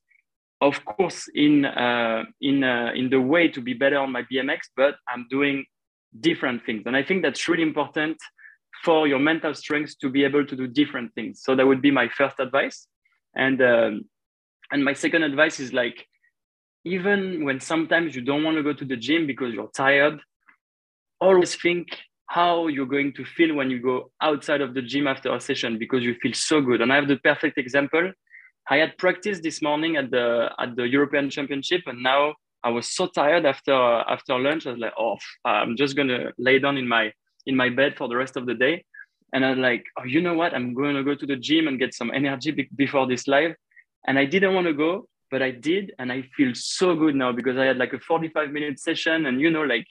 Of 0.62 0.75
course, 0.85 1.21
in 1.45 1.65
uh, 1.65 2.23
in 2.41 2.63
uh, 2.63 2.91
in 3.00 3.09
the 3.09 3.21
way 3.33 3.47
to 3.55 3.62
be 3.69 3.73
better 3.73 4.00
on 4.05 4.12
my 4.17 4.23
BMX, 4.31 4.59
but 4.75 4.95
I'm 5.12 5.25
doing 5.29 5.65
different 6.27 6.65
things, 6.65 6.83
and 6.88 6.95
I 7.00 7.03
think 7.07 7.19
that's 7.23 7.47
really 7.50 7.67
important 7.71 8.17
for 8.83 9.07
your 9.07 9.19
mental 9.19 9.54
strength 9.54 9.98
to 10.00 10.10
be 10.10 10.24
able 10.24 10.45
to 10.45 10.56
do 10.56 10.68
different 10.68 11.13
things. 11.13 11.42
So 11.44 11.56
that 11.56 11.66
would 11.66 11.81
be 11.81 11.92
my 11.92 12.07
first 12.10 12.39
advice. 12.39 12.88
And 13.36 13.62
um, 13.62 14.06
and 14.71 14.83
my 14.83 14.94
second 14.94 15.24
advice 15.24 15.60
is 15.60 15.74
like, 15.74 16.07
even 16.86 17.44
when 17.44 17.60
sometimes 17.60 18.16
you 18.16 18.21
don't 18.21 18.44
want 18.44 18.57
to 18.57 18.63
go 18.63 18.74
to 18.74 18.86
the 18.86 18.95
gym 18.95 19.27
because 19.27 19.54
you're 19.54 19.71
tired, 19.75 20.19
always 21.19 21.56
think 21.56 21.88
how 22.27 22.68
you're 22.68 22.86
going 22.86 23.12
to 23.13 23.25
feel 23.25 23.56
when 23.56 23.71
you 23.71 23.81
go 23.81 24.12
outside 24.21 24.62
of 24.62 24.75
the 24.75 24.81
gym 24.81 25.07
after 25.07 25.33
a 25.33 25.39
session 25.39 25.80
because 25.80 26.04
you 26.04 26.13
feel 26.22 26.33
so 26.33 26.62
good. 26.62 26.80
And 26.81 26.94
I 26.94 26.95
have 26.95 27.07
the 27.07 27.18
perfect 27.18 27.57
example. 27.57 28.12
I 28.69 28.77
had 28.77 28.98
practice 29.00 29.39
this 29.42 29.62
morning 29.63 29.95
at 29.95 30.12
the 30.12 30.51
at 30.60 30.75
the 30.75 30.88
European 30.88 31.30
Championship, 31.30 31.81
and 31.88 32.04
now 32.04 32.36
I 32.63 32.69
was 32.69 32.88
so 32.88 33.07
tired 33.07 33.45
after 33.45 33.74
after 33.74 34.38
lunch. 34.38 34.68
I 34.68 34.72
was 34.72 34.80
like, 34.80 34.94
oh, 34.98 35.18
I'm 35.44 35.75
just 35.75 35.95
gonna 35.95 36.31
lay 36.38 36.60
down 36.60 36.77
in 36.77 36.88
my 36.88 37.12
in 37.45 37.56
my 37.56 37.69
bed 37.69 37.95
for 37.97 38.07
the 38.07 38.15
rest 38.15 38.38
of 38.38 38.45
the 38.45 38.53
day. 38.53 38.83
And 39.33 39.45
I'm 39.45 39.62
like, 39.62 39.86
oh, 39.97 40.03
you 40.03 40.21
know 40.21 40.33
what? 40.33 40.53
I'm 40.53 40.74
going 40.74 40.95
to 40.95 41.03
go 41.03 41.15
to 41.15 41.25
the 41.25 41.36
gym 41.36 41.68
and 41.68 41.80
get 41.80 41.94
some 41.94 42.12
energy 42.13 42.51
be- 42.51 42.69
before 42.75 43.07
this 43.07 43.27
live. 43.27 43.56
And 44.07 44.18
I 44.18 44.25
didn't 44.25 44.56
want 44.56 44.68
to 44.68 44.74
go, 44.74 45.07
but 45.30 45.41
I 45.41 45.51
did. 45.51 45.94
And 46.00 46.12
I 46.12 46.24
feel 46.36 46.51
so 46.56 46.95
good 46.95 47.15
now 47.15 47.31
because 47.31 47.57
I 47.57 47.65
had 47.65 47.77
like 47.77 47.94
a 47.94 48.00
45 48.00 48.51
minute 48.51 48.80
session. 48.80 49.27
And, 49.27 49.39
you 49.39 49.51
know, 49.51 49.63
like 49.63 49.86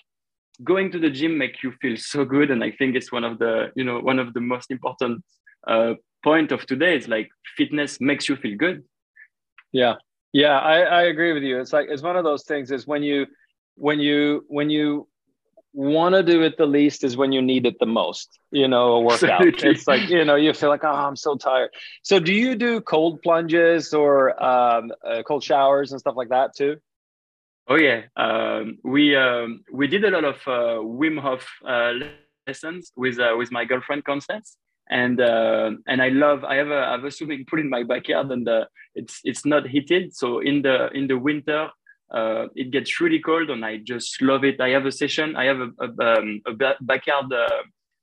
going 0.65 0.91
to 0.93 0.99
the 0.99 1.11
gym 1.11 1.39
make 1.39 1.63
you 1.63 1.73
feel 1.81 1.97
so 1.97 2.25
good. 2.25 2.51
And 2.51 2.65
I 2.65 2.73
think 2.73 2.97
it's 2.97 3.13
one 3.13 3.25
of 3.25 3.39
the, 3.39 3.71
you 3.77 3.85
know, 3.85 4.01
one 4.01 4.19
of 4.19 4.35
the 4.35 4.41
most 4.41 4.71
important 4.71 5.25
uh, 5.67 5.95
point 6.25 6.51
of 6.51 6.67
today 6.67 6.97
is 6.97 7.07
like 7.07 7.29
fitness 7.57 8.01
makes 8.01 8.29
you 8.29 8.37
feel 8.37 8.57
good. 8.57 8.85
Yeah. 9.73 9.95
Yeah. 10.33 10.59
I, 10.59 10.81
I 10.81 11.03
agree 11.03 11.33
with 11.33 11.43
you. 11.43 11.61
It's 11.61 11.73
like, 11.73 11.87
it's 11.91 12.03
one 12.03 12.17
of 12.17 12.25
those 12.25 12.45
things 12.45 12.71
is 12.71 12.87
when 12.87 13.03
you, 13.03 13.27
when 13.77 14.01
you, 14.01 14.45
when 14.49 14.69
you 14.69 15.08
want 15.79 16.13
to 16.17 16.25
do 16.25 16.43
it 16.43 16.59
the 16.59 16.67
least 16.67 17.05
is 17.05 17.17
when 17.17 17.31
you 17.31 17.41
need 17.41 17.65
it 17.65 17.77
the 17.79 17.87
most 17.87 18.41
you 18.51 18.67
know 18.67 18.95
a 18.95 19.01
workout. 19.01 19.63
It's 19.63 19.87
like 19.87 20.09
you 20.09 20.25
know 20.25 20.35
you 20.35 20.53
feel 20.53 20.71
like 20.71 20.83
oh 20.83 20.89
i'm 21.07 21.15
so 21.15 21.37
tired. 21.37 21.71
So 22.03 22.19
do 22.19 22.33
you 22.35 22.57
do 22.57 22.81
cold 22.81 23.23
plunges 23.23 23.95
or 23.95 24.43
um, 24.43 24.91
uh, 25.07 25.23
cold 25.23 25.45
showers 25.45 25.93
and 25.93 26.01
stuff 26.01 26.17
like 26.17 26.31
that 26.31 26.57
too? 26.57 26.79
Oh 27.69 27.77
yeah. 27.77 28.03
Um, 28.17 28.79
we 28.83 29.15
um, 29.15 29.63
we 29.73 29.87
did 29.87 30.05
a 30.05 30.11
lot 30.11 30.25
of 30.25 30.37
uh, 30.49 30.83
wim 30.83 31.21
hof 31.21 31.47
uh, 31.65 31.93
lessons 32.49 32.91
with 32.97 33.21
uh, 33.21 33.37
with 33.39 33.53
my 33.53 33.65
girlfriend 33.65 34.05
constance. 34.05 34.57
And 34.91 35.21
uh, 35.21 35.73
and 35.87 36.01
i 36.01 36.09
love 36.09 36.45
i 36.45 36.55
have 36.55 36.71
a, 36.71 36.81
I 36.89 36.93
have 36.93 37.05
a 37.05 37.11
swimming 37.11 37.45
pool 37.45 37.61
in 37.61 37.69
my 37.69 37.83
backyard 37.83 38.31
and 38.31 38.49
uh, 38.49 38.65
it's 38.97 39.21
it's 39.23 39.45
not 39.47 39.69
heated. 39.69 40.17
So 40.17 40.41
in 40.41 40.63
the 40.63 40.89
in 40.93 41.07
the 41.07 41.19
winter 41.19 41.69
uh, 42.11 42.47
it 42.55 42.71
gets 42.71 43.01
really 43.01 43.21
cold 43.21 43.51
and 43.51 43.65
I 43.65 43.79
just 43.79 44.21
love 44.23 44.45
it. 44.45 44.61
I 44.61 44.71
have 44.71 44.87
a 44.87 44.93
session, 44.93 45.37
I 45.37 45.45
have 45.45 45.61
a, 45.61 45.71
a, 45.81 46.19
um, 46.19 46.41
a 46.47 46.75
backyard 46.81 47.33
uh, 47.33 47.49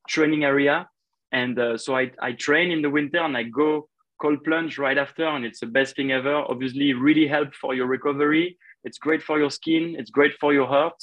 training 0.08 0.44
area. 0.44 0.88
And 1.32 1.58
uh, 1.58 1.78
so 1.78 1.98
I, 1.98 2.12
I 2.22 2.34
train 2.34 2.72
in 2.72 2.82
the 2.82 2.90
winter 2.90 3.20
and 3.20 3.36
I 3.36 3.44
go 3.44 3.90
cold 4.22 4.44
plunge 4.44 4.78
right 4.78 4.98
after. 4.98 5.26
And 5.26 5.44
it's 5.44 5.60
the 5.60 5.66
best 5.66 5.96
thing 5.96 6.12
ever. 6.12 6.36
Obviously, 6.36 6.94
really 6.94 7.28
help 7.28 7.54
for 7.56 7.74
your 7.74 7.88
recovery. 7.88 8.58
It's 8.84 9.00
great 9.00 9.24
for 9.24 9.40
your 9.40 9.50
skin. 9.50 9.96
It's 9.98 10.12
great 10.12 10.34
for 10.40 10.54
your 10.54 10.68
heart. 10.68 10.96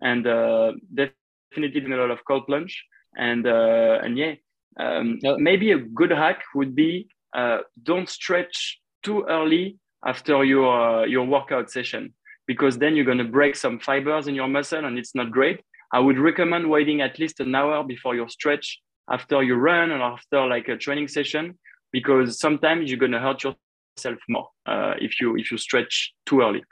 And 0.00 0.26
uh, 0.26 0.72
definitely 0.92 1.80
doing 1.80 1.92
a 1.92 1.96
lot 1.96 2.10
of 2.10 2.24
cold 2.26 2.46
plunge. 2.46 2.84
And, 3.16 3.46
uh, 3.46 4.00
and 4.02 4.18
yeah, 4.18 4.34
um, 4.78 5.20
maybe 5.38 5.72
a 5.72 5.78
good 5.78 6.10
hack 6.10 6.42
would 6.54 6.74
be 6.74 7.08
uh, 7.36 7.58
don't 7.82 8.08
stretch 8.08 8.80
too 9.02 9.24
early 9.28 9.78
after 10.04 10.44
your, 10.44 11.06
your 11.06 11.24
workout 11.24 11.70
session 11.70 12.14
because 12.48 12.78
then 12.78 12.96
you're 12.96 13.04
going 13.04 13.18
to 13.18 13.24
break 13.24 13.54
some 13.54 13.78
fibers 13.78 14.26
in 14.26 14.34
your 14.34 14.48
muscle 14.48 14.84
and 14.84 14.98
it's 14.98 15.14
not 15.14 15.30
great. 15.30 15.60
I 15.92 16.00
would 16.00 16.18
recommend 16.18 16.68
waiting 16.68 17.00
at 17.00 17.18
least 17.20 17.38
an 17.38 17.54
hour 17.54 17.84
before 17.84 18.16
your 18.16 18.28
stretch 18.28 18.80
after 19.08 19.42
you 19.42 19.54
run 19.54 19.90
or 19.92 20.00
after 20.02 20.46
like 20.46 20.66
a 20.68 20.76
training 20.76 21.08
session 21.08 21.56
because 21.92 22.40
sometimes 22.40 22.90
you're 22.90 22.98
going 22.98 23.12
to 23.12 23.20
hurt 23.20 23.44
yourself 23.44 24.18
more 24.28 24.48
uh, 24.66 24.94
if 24.98 25.20
you 25.20 25.36
if 25.36 25.52
you 25.52 25.58
stretch 25.58 26.12
too 26.26 26.40
early. 26.40 26.64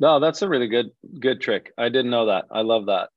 No, 0.00 0.20
that's 0.20 0.42
a 0.42 0.48
really 0.48 0.68
good 0.68 0.90
good 1.20 1.40
trick. 1.40 1.72
I 1.78 1.88
didn't 1.88 2.10
know 2.10 2.26
that. 2.26 2.44
I 2.50 2.62
love 2.62 2.86
that. 2.86 3.08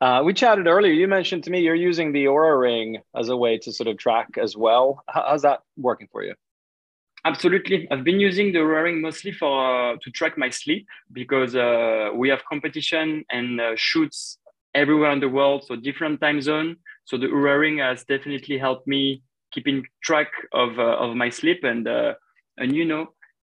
Uh, 0.00 0.22
we 0.24 0.32
chatted 0.32 0.66
earlier. 0.66 0.92
You 0.92 1.08
mentioned 1.08 1.44
to 1.44 1.50
me 1.50 1.60
you're 1.60 1.74
using 1.74 2.12
the 2.12 2.24
Oura 2.24 2.58
Ring 2.58 2.98
as 3.14 3.28
a 3.28 3.36
way 3.36 3.58
to 3.58 3.72
sort 3.72 3.88
of 3.88 3.98
track 3.98 4.38
as 4.40 4.56
well. 4.56 5.04
How's 5.08 5.42
that 5.42 5.60
working 5.76 6.08
for 6.10 6.22
you? 6.24 6.34
Absolutely. 7.24 7.86
I've 7.90 8.04
been 8.04 8.18
using 8.18 8.52
the 8.52 8.60
Oura 8.60 8.84
Ring 8.84 9.00
mostly 9.02 9.32
for 9.32 9.92
uh, 9.92 9.96
to 10.02 10.10
track 10.10 10.38
my 10.38 10.48
sleep 10.48 10.86
because 11.12 11.54
uh, 11.54 12.10
we 12.14 12.28
have 12.30 12.42
competition 12.46 13.24
and 13.30 13.60
uh, 13.60 13.72
shoots 13.76 14.38
everywhere 14.74 15.10
in 15.10 15.20
the 15.20 15.28
world, 15.28 15.64
so 15.66 15.76
different 15.76 16.20
time 16.20 16.40
zone. 16.40 16.76
So 17.04 17.18
the 17.18 17.26
Oura 17.26 17.60
Ring 17.60 17.78
has 17.78 18.04
definitely 18.04 18.56
helped 18.56 18.86
me 18.86 19.22
keeping 19.52 19.84
track 20.02 20.28
of 20.54 20.78
uh, 20.78 20.96
of 20.96 21.14
my 21.14 21.28
sleep 21.28 21.64
and 21.64 21.86
uh, 21.86 22.14
and 22.56 22.74
you 22.74 22.84
know 22.84 23.08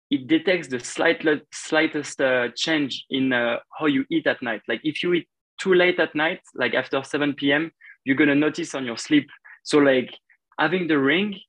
it 0.10 0.28
detects 0.28 0.68
the 0.68 0.80
slight, 0.80 1.24
slightest 1.54 2.20
uh, 2.20 2.50
change 2.58 3.06
in 3.10 3.32
how 3.32 3.86
you 3.86 4.04
eat 4.12 4.28
at 4.28 4.42
night. 4.42 4.62
Like 4.68 4.82
if 4.84 5.01
you 5.01 5.13
eat 5.13 5.30
too 5.58 5.74
late 5.74 6.00
at 6.00 6.13
night, 6.13 6.42
like 6.56 6.74
after 6.74 7.01
7 7.01 7.54
p.m., 7.54 7.72
you're 8.04 8.18
gonna 8.18 8.36
notice 8.36 8.75
on 8.75 8.84
your 8.84 8.98
sleep. 8.98 9.30
So 9.63 9.78
like 9.78 10.13
having 10.60 10.88
the 10.88 11.00
ring 11.00 11.40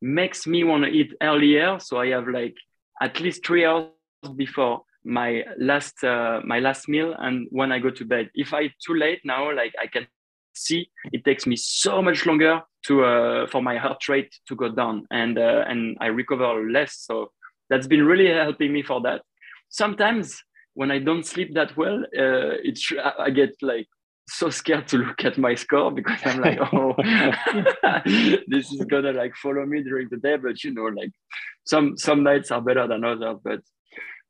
makes 0.00 0.46
me 0.46 0.64
want 0.64 0.84
to 0.84 0.90
eat 0.90 1.12
earlier. 1.22 1.78
So 1.80 1.98
I 1.98 2.08
have 2.08 2.28
like 2.28 2.54
at 3.00 3.20
least 3.20 3.44
three 3.44 3.64
hours 3.64 3.90
before 4.36 4.82
my 5.04 5.44
last 5.58 6.02
uh, 6.04 6.40
my 6.44 6.58
last 6.60 6.88
meal 6.88 7.14
and 7.18 7.46
when 7.50 7.72
I 7.72 7.78
go 7.78 7.90
to 7.90 8.04
bed. 8.04 8.30
If 8.34 8.52
I 8.52 8.68
too 8.84 8.94
late 8.94 9.20
now, 9.24 9.54
like 9.54 9.74
I 9.80 9.86
can 9.86 10.06
see, 10.54 10.90
it 11.12 11.24
takes 11.24 11.46
me 11.46 11.56
so 11.56 12.02
much 12.02 12.26
longer 12.26 12.62
to 12.86 13.04
uh, 13.04 13.46
for 13.46 13.62
my 13.62 13.76
heart 13.76 14.08
rate 14.08 14.34
to 14.48 14.54
go 14.54 14.68
down 14.68 15.06
and 15.10 15.38
uh, 15.38 15.64
and 15.68 15.96
I 16.00 16.06
recover 16.06 16.70
less. 16.70 16.98
So 16.98 17.32
that's 17.70 17.86
been 17.86 18.04
really 18.04 18.28
helping 18.28 18.72
me 18.72 18.82
for 18.82 19.00
that. 19.02 19.22
Sometimes 19.68 20.42
when 20.74 20.90
I 20.90 20.98
don't 20.98 21.26
sleep 21.26 21.54
that 21.54 21.76
well, 21.76 22.02
uh, 22.16 22.54
it's 22.62 22.92
I 23.18 23.30
get 23.30 23.54
like 23.62 23.88
so 24.28 24.50
scared 24.50 24.86
to 24.88 24.98
look 24.98 25.24
at 25.24 25.38
my 25.38 25.54
score 25.54 25.90
because 25.90 26.20
I'm 26.24 26.40
like, 26.40 26.58
oh, 26.72 26.94
this 28.46 28.70
is 28.72 28.84
gonna 28.84 29.12
like 29.12 29.34
follow 29.34 29.64
me 29.64 29.82
during 29.82 30.08
the 30.10 30.18
day. 30.18 30.36
But 30.36 30.62
you 30.62 30.72
know, 30.72 30.84
like 30.84 31.10
some 31.64 31.96
some 31.96 32.22
nights 32.22 32.50
are 32.50 32.60
better 32.60 32.86
than 32.86 33.04
others. 33.04 33.38
But 33.42 33.60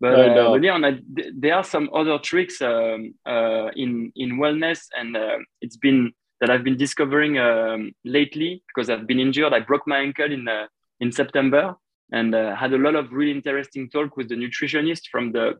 but, 0.00 0.14
uh, 0.14 0.50
but 0.50 0.62
yeah, 0.62 0.90
there 1.37 1.55
are 1.55 1.64
some 1.64 1.90
other 1.93 2.19
tricks 2.19 2.62
um, 2.62 3.14
uh, 3.26 3.71
in 3.75 4.12
in 4.14 4.38
wellness, 4.38 4.87
and 4.97 5.17
uh, 5.17 5.38
it's 5.61 5.76
been 5.76 6.12
that 6.40 6.50
I've 6.50 6.62
been 6.62 6.76
discovering 6.76 7.38
um, 7.38 7.93
lately 8.05 8.62
because 8.69 8.90
I've 8.90 9.09
been 9.09 9.19
injured. 9.19 9.52
I 9.52 9.61
broke 9.61 9.88
my 9.88 9.99
ankle 9.99 10.33
in 10.33 10.47
uh, 10.47 10.67
in 11.00 11.11
September, 11.11 11.75
and 12.12 12.35
uh, 12.35 12.55
had 12.55 12.73
a 12.73 12.78
lot 12.78 12.95
of 12.95 13.12
really 13.12 13.33
interesting 13.33 13.90
talk 13.90 14.17
with 14.17 14.28
the 14.28 14.37
nutritionist 14.37 15.09
from 15.11 15.33
the 15.33 15.55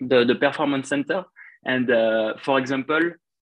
the, 0.00 0.24
the 0.24 0.36
performance 0.36 0.88
center. 0.88 1.24
And 1.64 1.90
uh, 1.90 2.34
for 2.40 2.60
example, 2.60 3.00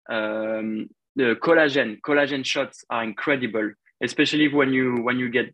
um, 0.10 0.90
the 1.16 1.36
collagen 1.42 2.00
collagen 2.02 2.46
shots 2.46 2.84
are 2.90 3.04
incredible, 3.04 3.72
especially 4.02 4.48
when 4.48 4.74
you 4.74 5.02
when 5.04 5.20
you 5.20 5.30
get 5.30 5.54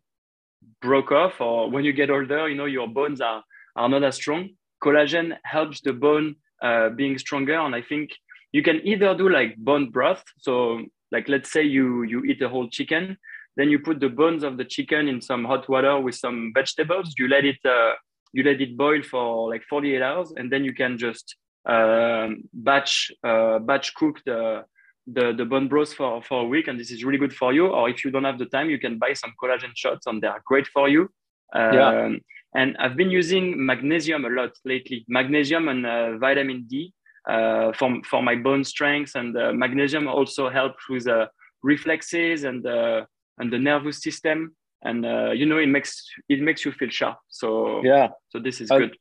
broke 0.80 1.12
off 1.12 1.40
or 1.40 1.70
when 1.70 1.84
you 1.84 1.92
get 1.92 2.10
older. 2.10 2.48
You 2.48 2.56
know 2.56 2.66
your 2.66 2.88
bones 2.88 3.20
are 3.20 3.42
are 3.76 3.88
not 3.88 4.04
as 4.04 4.16
strong. 4.16 4.50
Collagen 4.82 5.36
helps 5.44 5.80
the 5.80 5.92
bone 5.92 6.36
uh, 6.62 6.88
being 6.90 7.18
stronger, 7.18 7.58
and 7.58 7.74
I 7.74 7.82
think 7.82 8.10
you 8.52 8.62
can 8.62 8.80
either 8.84 9.14
do 9.14 9.28
like 9.28 9.56
bone 9.56 9.90
broth. 9.90 10.24
So 10.38 10.84
like 11.12 11.28
let's 11.28 11.52
say 11.52 11.62
you 11.62 12.02
you 12.02 12.24
eat 12.24 12.42
a 12.42 12.48
whole 12.48 12.68
chicken 12.68 13.16
then 13.56 13.68
you 13.68 13.78
put 13.78 14.00
the 14.00 14.08
bones 14.08 14.42
of 14.42 14.56
the 14.56 14.64
chicken 14.64 15.08
in 15.08 15.20
some 15.20 15.44
hot 15.44 15.68
water 15.68 16.00
with 16.00 16.14
some 16.14 16.52
vegetables. 16.54 17.14
You 17.18 17.28
let 17.28 17.44
it 17.44 17.58
uh, 17.64 17.92
you 18.32 18.42
let 18.42 18.60
it 18.60 18.76
boil 18.76 19.02
for 19.02 19.50
like 19.50 19.62
48 19.68 20.00
hours, 20.02 20.32
and 20.36 20.50
then 20.52 20.64
you 20.64 20.72
can 20.72 20.98
just 20.98 21.36
um, 21.66 22.44
batch 22.52 23.10
uh, 23.22 23.58
batch 23.58 23.94
cook 23.94 24.20
the, 24.24 24.64
the 25.06 25.32
the 25.36 25.44
bone 25.44 25.68
broth 25.68 25.92
for 25.94 26.22
for 26.22 26.42
a 26.42 26.46
week, 26.46 26.68
and 26.68 26.78
this 26.78 26.90
is 26.90 27.04
really 27.04 27.18
good 27.18 27.34
for 27.34 27.52
you. 27.52 27.66
Or 27.68 27.88
if 27.88 28.04
you 28.04 28.10
don't 28.10 28.24
have 28.24 28.38
the 28.38 28.46
time, 28.46 28.70
you 28.70 28.78
can 28.78 28.98
buy 28.98 29.12
some 29.12 29.32
collagen 29.42 29.72
shots, 29.74 30.06
and 30.06 30.22
they 30.22 30.28
are 30.28 30.42
great 30.44 30.66
for 30.68 30.88
you. 30.88 31.10
Um, 31.54 31.74
yeah. 31.74 32.10
And 32.52 32.76
I've 32.78 32.96
been 32.96 33.10
using 33.10 33.64
magnesium 33.64 34.24
a 34.24 34.28
lot 34.28 34.50
lately. 34.64 35.04
Magnesium 35.06 35.68
and 35.68 35.86
uh, 35.86 36.18
vitamin 36.18 36.64
D 36.66 36.92
uh, 37.28 37.72
for 37.72 38.00
for 38.04 38.22
my 38.22 38.34
bone 38.34 38.64
strength, 38.64 39.14
and 39.14 39.36
uh, 39.36 39.52
magnesium 39.52 40.08
also 40.08 40.48
helps 40.48 40.88
with 40.88 41.06
uh, 41.06 41.28
reflexes 41.62 42.44
and 42.44 42.66
uh, 42.66 43.04
and 43.38 43.52
the 43.52 43.58
nervous 43.58 44.02
system 44.02 44.54
and 44.82 45.04
uh, 45.04 45.30
you 45.30 45.46
know 45.46 45.58
it 45.58 45.66
makes 45.66 46.06
it 46.28 46.40
makes 46.40 46.64
you 46.64 46.72
feel 46.72 46.88
sharp 46.88 47.18
so 47.28 47.82
yeah 47.84 48.08
so 48.28 48.38
this 48.38 48.60
is 48.60 48.70
I 48.70 48.78
good 48.78 48.96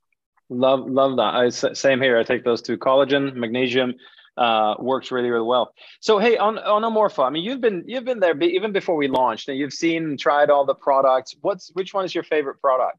love 0.50 0.89
love 0.89 1.18
that. 1.18 1.34
I 1.36 1.50
same 1.50 2.01
here. 2.01 2.18
I 2.18 2.24
take 2.24 2.44
those 2.44 2.62
two. 2.62 2.77
Collagen 2.77 3.34
magnesium 3.36 3.96
uh, 4.38 4.75
works 4.79 5.12
really 5.12 5.29
really 5.29 5.46
well. 5.46 5.74
So 6.00 6.20
hey 6.20 6.38
on 6.38 6.58
on 6.58 6.82
Omorpho 6.84 7.25
i 7.25 7.29
mean 7.29 7.44
you've 7.44 7.62
been 7.62 7.84
you've 7.86 8.06
been 8.06 8.20
there 8.20 8.39
even 8.41 8.72
before 8.72 8.96
we 8.96 9.08
launched 9.08 9.50
and 9.50 9.58
you've 9.58 9.74
seen 9.74 10.18
tried 10.18 10.50
all 10.50 10.65
the 10.65 10.75
products. 10.75 11.36
What's 11.41 11.70
which 11.74 11.94
one 11.94 12.06
is 12.06 12.15
your 12.15 12.24
favorite 12.24 12.60
product? 12.62 12.98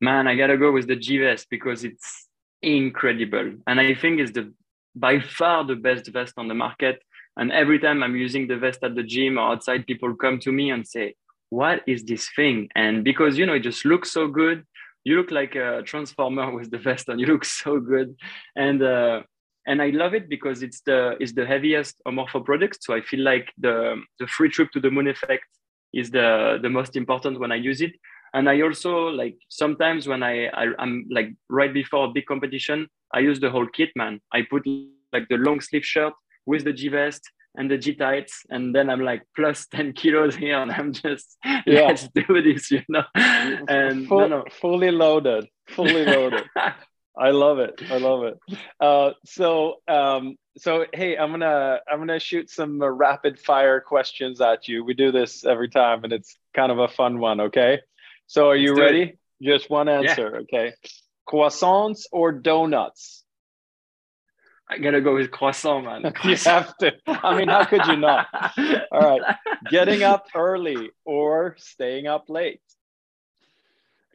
Man 0.00 0.26
i 0.28 0.34
gotta 0.36 0.58
go 0.58 0.70
with 0.72 0.86
the 0.86 0.96
g-vest 0.96 1.48
because 1.50 1.84
it's 1.84 2.28
incredible. 2.62 3.54
And 3.66 3.80
i 3.80 3.94
think 3.94 4.20
it's 4.20 4.32
the 4.32 4.52
by 4.94 5.20
far 5.20 5.64
the 5.64 5.76
best 5.76 6.06
vest 6.08 6.34
on 6.36 6.48
the 6.48 6.54
market. 6.54 7.02
And 7.36 7.50
every 7.50 7.78
time 7.78 8.02
I'm 8.02 8.14
using 8.14 8.46
the 8.46 8.56
vest 8.56 8.80
at 8.82 8.94
the 8.94 9.02
gym 9.02 9.38
or 9.38 9.52
outside, 9.52 9.86
people 9.86 10.14
come 10.14 10.38
to 10.40 10.52
me 10.52 10.70
and 10.70 10.86
say, 10.86 11.14
What 11.50 11.82
is 11.86 12.04
this 12.04 12.28
thing? 12.36 12.68
And 12.74 13.02
because, 13.02 13.36
you 13.38 13.46
know, 13.46 13.54
it 13.54 13.60
just 13.60 13.84
looks 13.84 14.12
so 14.12 14.28
good. 14.28 14.64
You 15.04 15.16
look 15.16 15.30
like 15.30 15.54
a 15.54 15.82
transformer 15.82 16.52
with 16.56 16.70
the 16.70 16.78
vest 16.78 17.08
and 17.08 17.20
you 17.20 17.26
look 17.26 17.44
so 17.44 17.78
good. 17.78 18.16
And, 18.56 18.82
uh, 18.82 19.22
and 19.66 19.80
I 19.80 19.90
love 19.90 20.14
it 20.14 20.28
because 20.28 20.62
it's 20.62 20.82
the 20.82 21.16
it's 21.20 21.32
the 21.32 21.46
heaviest 21.46 21.96
Omorpho 22.06 22.44
product. 22.44 22.84
So 22.84 22.92
I 22.94 23.00
feel 23.00 23.20
like 23.20 23.50
the 23.56 23.96
the 24.18 24.26
free 24.26 24.50
trip 24.50 24.70
to 24.72 24.80
the 24.80 24.90
moon 24.90 25.08
effect 25.08 25.46
is 25.94 26.10
the 26.10 26.58
the 26.60 26.68
most 26.68 26.96
important 26.96 27.40
when 27.40 27.50
I 27.50 27.56
use 27.56 27.80
it. 27.80 27.92
And 28.34 28.46
I 28.46 28.60
also 28.60 29.06
like 29.06 29.36
sometimes 29.48 30.06
when 30.06 30.22
I, 30.22 30.48
I 30.48 30.66
am 30.78 31.06
like 31.10 31.30
right 31.48 31.72
before 31.72 32.04
a 32.04 32.12
big 32.12 32.26
competition, 32.26 32.88
I 33.14 33.20
use 33.20 33.40
the 33.40 33.50
whole 33.50 33.66
kit, 33.66 33.90
man. 33.96 34.20
I 34.34 34.42
put 34.42 34.66
like 35.14 35.28
the 35.28 35.36
long 35.36 35.60
sleeve 35.60 35.84
shirt, 35.84 36.12
with 36.46 36.64
the 36.64 36.72
G 36.72 36.88
vest 36.88 37.22
and 37.54 37.70
the 37.70 37.78
G 37.78 37.94
tights, 37.94 38.44
and 38.50 38.74
then 38.74 38.90
I'm 38.90 39.00
like 39.00 39.22
plus 39.36 39.66
10 39.70 39.92
kilos 39.92 40.34
here, 40.34 40.58
and 40.58 40.70
I'm 40.70 40.92
just 40.92 41.36
yeah. 41.44 41.86
let's 41.86 42.08
do 42.08 42.42
this, 42.42 42.70
you 42.70 42.82
know. 42.88 43.04
And 43.68 44.08
Full, 44.08 44.20
no, 44.20 44.28
no. 44.28 44.44
fully 44.50 44.90
loaded, 44.90 45.46
fully 45.68 46.04
loaded. 46.04 46.44
I 47.16 47.30
love 47.30 47.60
it. 47.60 47.80
I 47.90 47.98
love 47.98 48.24
it. 48.24 48.58
Uh, 48.80 49.12
so, 49.24 49.76
um, 49.86 50.36
so 50.58 50.86
hey, 50.92 51.16
I'm 51.16 51.30
gonna 51.30 51.78
I'm 51.90 51.98
gonna 51.98 52.18
shoot 52.18 52.50
some 52.50 52.82
uh, 52.82 52.88
rapid 52.88 53.38
fire 53.38 53.80
questions 53.80 54.40
at 54.40 54.66
you. 54.66 54.84
We 54.84 54.94
do 54.94 55.12
this 55.12 55.44
every 55.44 55.68
time, 55.68 56.02
and 56.02 56.12
it's 56.12 56.36
kind 56.54 56.72
of 56.72 56.78
a 56.80 56.88
fun 56.88 57.20
one. 57.20 57.40
Okay. 57.40 57.80
So, 58.26 58.48
are 58.48 58.56
you 58.56 58.74
ready? 58.74 59.02
It. 59.02 59.18
Just 59.42 59.70
one 59.70 59.88
answer. 59.88 60.30
Yeah. 60.32 60.40
Okay. 60.40 60.72
Croissants 61.28 62.02
or 62.10 62.32
donuts? 62.32 63.23
I 64.68 64.78
gotta 64.78 65.00
go 65.00 65.14
with 65.14 65.30
croissant, 65.30 65.84
man. 65.84 66.12
you 66.24 66.36
have 66.36 66.76
to. 66.78 66.92
I 67.06 67.36
mean, 67.36 67.48
how 67.48 67.64
could 67.64 67.86
you 67.86 67.96
not? 67.96 68.28
All 68.92 69.18
right. 69.18 69.36
Getting 69.70 70.02
up 70.02 70.26
early 70.34 70.90
or 71.04 71.56
staying 71.58 72.06
up 72.06 72.24
late? 72.28 72.60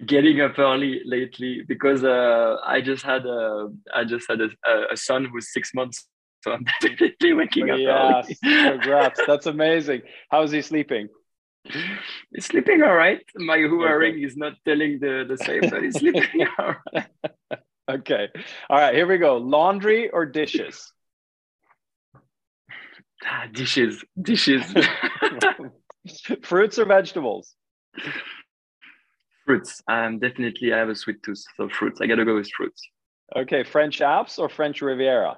Getting 0.06 0.42
up 0.42 0.58
early 0.58 1.02
lately 1.06 1.62
because 1.68 2.04
uh, 2.04 2.58
I 2.66 2.82
just 2.82 3.04
had 3.04 3.26
a 3.26 3.70
I 3.94 4.06
just 4.06 4.28
had 4.30 4.42
a, 4.42 4.50
a 4.92 4.98
son 4.98 5.26
who's 5.26 5.54
six 5.54 5.74
months, 5.74 6.08
so 6.42 6.54
I'm 6.54 6.66
definitely 6.82 7.34
waking 7.34 7.70
up 7.70 7.80
yes. 7.80 8.38
early. 8.44 8.72
Congrats! 8.72 9.22
That's 9.28 9.46
amazing. 9.46 10.02
How 10.32 10.44
is 10.44 10.52
he 10.52 10.62
sleeping? 10.62 11.10
He's 12.34 12.46
sleeping 12.46 12.82
all 12.82 12.96
right. 12.96 13.22
My 13.36 13.58
Oura 13.58 13.86
okay. 13.86 13.94
ring 13.94 14.24
is 14.24 14.38
not 14.38 14.54
telling 14.66 15.00
the 15.00 15.26
the 15.28 15.38
same, 15.38 15.70
but 15.70 15.84
he's 15.84 16.00
sleeping 16.00 16.48
all 16.58 16.76
right. 16.94 17.08
Okay. 17.90 18.28
All 18.70 18.78
right, 18.78 18.94
here 18.94 19.08
we 19.08 19.18
go. 19.18 19.38
Laundry 19.38 20.10
or 20.10 20.26
dishes? 20.26 20.94
Ah, 23.26 23.48
dishes, 23.52 24.04
dishes. 24.22 24.64
fruits 26.44 26.78
or 26.78 26.86
vegetables? 26.86 27.56
Fruits. 29.46 29.82
Um, 29.88 30.20
definitely, 30.20 30.72
I 30.72 30.78
have 30.78 30.90
a 30.90 30.96
sweet 30.96 31.24
tooth, 31.24 31.44
so 31.58 31.68
fruits. 31.68 32.00
I 32.02 32.06
gotta 32.06 32.26
go 32.26 32.36
with 32.36 32.50
fruits. 32.56 32.82
Okay, 33.36 33.64
French 33.64 34.02
Alps 34.02 34.38
or 34.38 34.50
French 34.50 34.82
Riviera? 34.82 35.38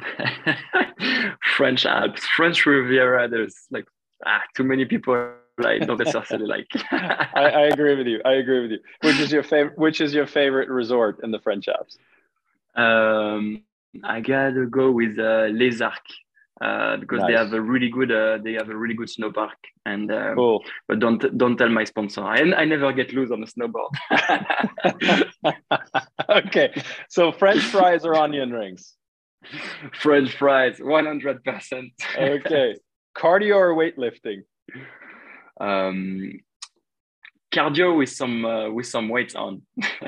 French 1.56 1.84
Alps, 1.84 2.26
French 2.36 2.64
Riviera. 2.64 3.28
There's 3.28 3.56
like 3.70 3.84
ah, 4.24 4.42
too 4.56 4.64
many 4.64 4.86
people 4.86 5.34
I 5.62 5.78
don't 5.78 5.98
necessarily 5.98 6.46
like. 6.46 6.66
I, 6.90 7.28
I, 7.34 7.60
agree 7.66 7.94
with 7.94 8.06
you. 8.06 8.20
I 8.24 8.34
agree 8.34 8.62
with 8.62 8.72
you. 8.72 8.80
Which 9.02 9.20
is 9.20 9.30
your 9.32 9.42
favorite? 9.42 9.78
Which 9.78 10.00
is 10.00 10.12
your 10.12 10.26
favorite 10.26 10.68
resort 10.68 11.20
in 11.22 11.30
the 11.30 11.38
French 11.38 11.68
Alps? 11.68 11.96
Um, 12.74 13.62
I 14.02 14.20
gotta 14.20 14.66
go 14.66 14.90
with 14.90 15.18
uh, 15.18 15.48
Les 15.52 15.80
Arcs 15.80 16.14
uh, 16.60 16.96
because 16.96 17.20
nice. 17.20 17.28
they 17.28 17.34
have 17.34 17.52
a 17.52 17.60
really 17.60 17.88
good 17.88 18.10
uh, 18.10 18.38
they 18.42 18.54
have 18.54 18.68
a 18.68 18.76
really 18.76 18.94
good 18.94 19.10
snow 19.10 19.30
park. 19.32 19.58
And 19.86 20.10
um, 20.12 20.34
cool. 20.34 20.64
but 20.88 20.98
don't 20.98 21.38
don't 21.38 21.56
tell 21.56 21.68
my 21.68 21.84
sponsor. 21.84 22.22
I 22.22 22.38
I 22.38 22.64
never 22.64 22.92
get 22.92 23.12
loose 23.12 23.30
on 23.30 23.42
a 23.42 23.46
snowboard. 23.46 23.92
okay, 26.46 26.82
so 27.08 27.32
French 27.32 27.62
fries 27.62 28.04
or 28.04 28.14
onion 28.16 28.52
rings? 28.52 28.94
French 30.00 30.36
fries, 30.36 30.78
one 30.80 31.06
hundred 31.06 31.44
percent. 31.44 31.92
Okay, 32.18 32.76
cardio 33.16 33.56
or 33.56 33.74
weightlifting? 33.74 34.42
Um, 35.60 36.40
cardio 37.52 37.96
with 37.96 38.10
some 38.10 38.44
uh, 38.44 38.70
with 38.70 38.86
some 38.86 39.08
weights 39.08 39.34
on. 39.34 39.62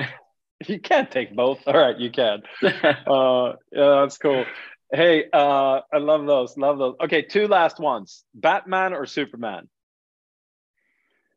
you 0.67 0.79
can't 0.79 1.09
take 1.09 1.35
both. 1.35 1.59
All 1.65 1.77
right, 1.77 1.97
you 1.97 2.11
can. 2.11 2.43
uh, 2.63 3.53
yeah, 3.71 4.01
that's 4.01 4.17
cool. 4.17 4.45
Hey, 4.91 5.25
uh, 5.31 5.81
I 5.93 5.97
love 5.97 6.25
those. 6.25 6.57
Love 6.57 6.77
those. 6.77 6.95
Okay, 7.03 7.21
two 7.21 7.47
last 7.47 7.79
ones: 7.79 8.23
Batman 8.33 8.93
or 8.93 9.05
Superman? 9.05 9.69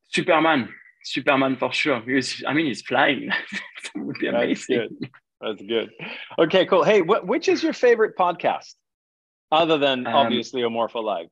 Superman. 0.08 0.68
Superman 1.02 1.56
for 1.56 1.72
sure. 1.72 2.00
Because 2.00 2.42
I 2.46 2.52
mean, 2.52 2.66
he's 2.66 2.82
flying. 2.82 3.28
that 3.94 4.04
would 4.04 4.18
be 4.18 4.26
amazing. 4.26 4.76
That's 4.78 4.92
good. 4.92 5.10
That's 5.40 5.62
good. 5.62 5.90
Okay, 6.38 6.66
cool. 6.66 6.84
Hey, 6.84 7.00
wh- 7.00 7.26
which 7.26 7.48
is 7.48 7.62
your 7.62 7.72
favorite 7.72 8.16
podcast, 8.16 8.74
other 9.50 9.78
than 9.78 10.06
um, 10.06 10.14
obviously 10.14 10.62
Omorpho 10.62 11.02
Live? 11.02 11.28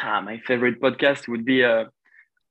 Ah, 0.00 0.20
my 0.20 0.38
favorite 0.46 0.80
podcast 0.80 1.28
would 1.28 1.44
be. 1.44 1.64
Uh, 1.64 1.84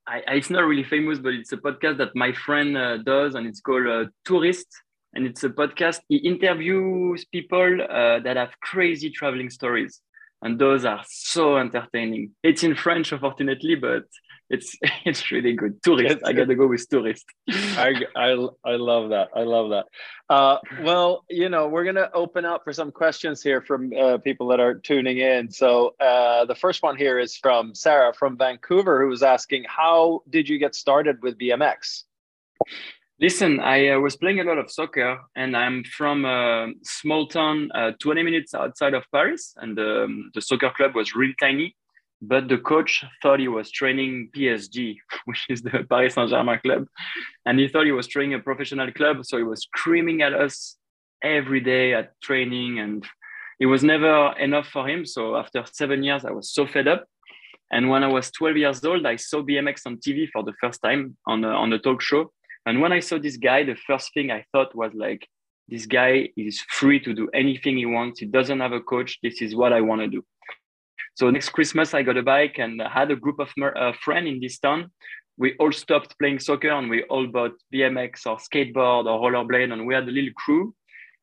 I, 0.07 0.21
it's 0.27 0.49
not 0.49 0.61
really 0.65 0.83
famous, 0.83 1.19
but 1.19 1.33
it's 1.33 1.51
a 1.51 1.57
podcast 1.57 1.97
that 1.97 2.15
my 2.15 2.33
friend 2.33 2.77
uh, 2.77 2.97
does, 2.97 3.35
and 3.35 3.47
it's 3.47 3.61
called 3.61 3.87
uh, 3.87 4.05
Tourist. 4.25 4.67
And 5.15 5.27
it's 5.27 5.43
a 5.43 5.49
podcast. 5.49 5.99
He 6.09 6.17
interviews 6.17 7.25
people 7.25 7.81
uh, 7.81 8.19
that 8.19 8.35
have 8.35 8.59
crazy 8.61 9.11
traveling 9.11 9.49
stories, 9.51 10.01
and 10.41 10.57
those 10.57 10.85
are 10.85 11.03
so 11.07 11.57
entertaining. 11.57 12.31
It's 12.41 12.63
in 12.63 12.75
French, 12.75 13.11
unfortunately, 13.11 13.75
but 13.75 14.05
it's 14.53 14.77
it's 15.05 15.31
really 15.31 15.53
good. 15.53 15.81
Tourist. 15.83 16.15
It's, 16.15 16.23
I 16.23 16.33
gotta 16.33 16.55
go 16.55 16.67
with 16.67 16.87
tourist. 16.89 17.25
I, 17.49 18.05
I 18.15 18.29
I 18.63 18.75
love 18.75 19.09
that. 19.09 19.29
I 19.35 19.43
love 19.43 19.71
that. 19.71 19.85
Uh, 20.29 20.57
well, 20.81 21.25
you 21.29 21.49
know, 21.49 21.67
we're 21.67 21.83
gonna 21.83 22.09
open 22.13 22.45
up 22.45 22.63
for 22.63 22.71
some 22.71 22.91
questions 22.91 23.41
here 23.41 23.61
from 23.61 23.91
uh, 23.93 24.17
people 24.19 24.47
that 24.49 24.59
are 24.59 24.75
tuning 24.75 25.17
in. 25.17 25.51
So 25.51 25.95
uh, 25.99 26.45
the 26.45 26.55
first 26.55 26.83
one 26.83 26.95
here 26.97 27.19
is 27.19 27.35
from 27.35 27.73
Sarah 27.73 28.13
from 28.13 28.37
Vancouver, 28.37 29.01
who 29.01 29.09
was 29.09 29.23
asking, 29.23 29.65
"How 29.67 30.21
did 30.29 30.47
you 30.47 30.57
get 30.59 30.75
started 30.75 31.21
with 31.23 31.37
BMX?" 31.37 32.03
Listen, 33.19 33.59
I 33.59 33.89
uh, 33.89 33.99
was 33.99 34.15
playing 34.17 34.39
a 34.39 34.43
lot 34.43 34.57
of 34.57 34.71
soccer, 34.71 35.19
and 35.35 35.55
I'm 35.55 35.83
from 35.83 36.25
a 36.25 36.67
small 36.83 37.27
town, 37.27 37.69
uh, 37.73 37.91
20 37.99 38.23
minutes 38.23 38.53
outside 38.53 38.95
of 38.95 39.03
Paris, 39.13 39.53
and 39.57 39.77
um, 39.79 40.31
the 40.33 40.41
soccer 40.41 40.71
club 40.75 40.95
was 40.95 41.15
really 41.15 41.35
tiny 41.39 41.75
but 42.25 42.47
the 42.47 42.57
coach 42.57 43.03
thought 43.21 43.41
he 43.41 43.49
was 43.49 43.69
training 43.69 44.29
PSG, 44.35 44.97
which 45.25 45.45
is 45.49 45.61
the 45.61 45.85
Paris 45.89 46.13
Saint 46.15 46.29
Germain 46.29 46.59
club. 46.63 46.87
And 47.45 47.59
he 47.59 47.67
thought 47.67 47.85
he 47.85 47.91
was 47.91 48.07
training 48.07 48.35
a 48.35 48.39
professional 48.39 48.91
club. 48.93 49.25
So 49.25 49.37
he 49.37 49.43
was 49.43 49.63
screaming 49.63 50.21
at 50.21 50.33
us 50.33 50.77
every 51.21 51.59
day 51.59 51.93
at 51.93 52.19
training. 52.21 52.79
And 52.79 53.05
it 53.59 53.65
was 53.65 53.83
never 53.83 54.33
enough 54.39 54.67
for 54.67 54.87
him. 54.87 55.05
So 55.05 55.35
after 55.35 55.65
seven 55.69 56.01
years, 56.01 56.23
I 56.23 56.31
was 56.31 56.49
so 56.49 56.65
fed 56.65 56.87
up. 56.87 57.05
And 57.71 57.89
when 57.89 58.03
I 58.03 58.07
was 58.07 58.31
12 58.31 58.57
years 58.57 58.85
old, 58.85 59.05
I 59.05 59.17
saw 59.17 59.41
BMX 59.41 59.81
on 59.85 59.97
TV 59.97 60.29
for 60.31 60.43
the 60.43 60.53
first 60.61 60.81
time 60.81 61.17
on 61.27 61.43
a, 61.43 61.49
on 61.49 61.73
a 61.73 61.79
talk 61.79 62.01
show. 62.01 62.31
And 62.65 62.79
when 62.79 62.93
I 62.93 63.01
saw 63.01 63.17
this 63.17 63.35
guy, 63.35 63.63
the 63.63 63.75
first 63.75 64.13
thing 64.13 64.31
I 64.31 64.45
thought 64.53 64.73
was 64.73 64.93
like, 64.93 65.27
this 65.67 65.85
guy 65.85 66.29
is 66.37 66.61
free 66.69 66.99
to 67.01 67.13
do 67.13 67.29
anything 67.33 67.77
he 67.77 67.85
wants. 67.85 68.19
He 68.19 68.27
doesn't 68.27 68.59
have 68.61 68.73
a 68.73 68.81
coach. 68.81 69.19
This 69.23 69.41
is 69.41 69.55
what 69.55 69.73
I 69.73 69.81
want 69.81 70.01
to 70.01 70.07
do. 70.07 70.23
So 71.15 71.29
next 71.29 71.49
Christmas, 71.49 71.93
I 71.93 72.01
got 72.01 72.17
a 72.17 72.23
bike 72.23 72.57
and 72.57 72.81
had 72.81 73.11
a 73.11 73.15
group 73.15 73.39
of 73.39 73.49
uh, 73.61 73.93
friends 74.01 74.27
in 74.27 74.39
this 74.39 74.57
town. 74.57 74.91
We 75.37 75.55
all 75.59 75.71
stopped 75.71 76.17
playing 76.17 76.39
soccer 76.39 76.71
and 76.71 76.89
we 76.89 77.03
all 77.03 77.27
bought 77.27 77.53
BMX 77.73 78.25
or 78.25 78.37
skateboard 78.37 79.05
or 79.05 79.19
rollerblade, 79.19 79.71
and 79.71 79.85
we 79.85 79.93
had 79.93 80.07
a 80.07 80.11
little 80.11 80.33
crew 80.35 80.73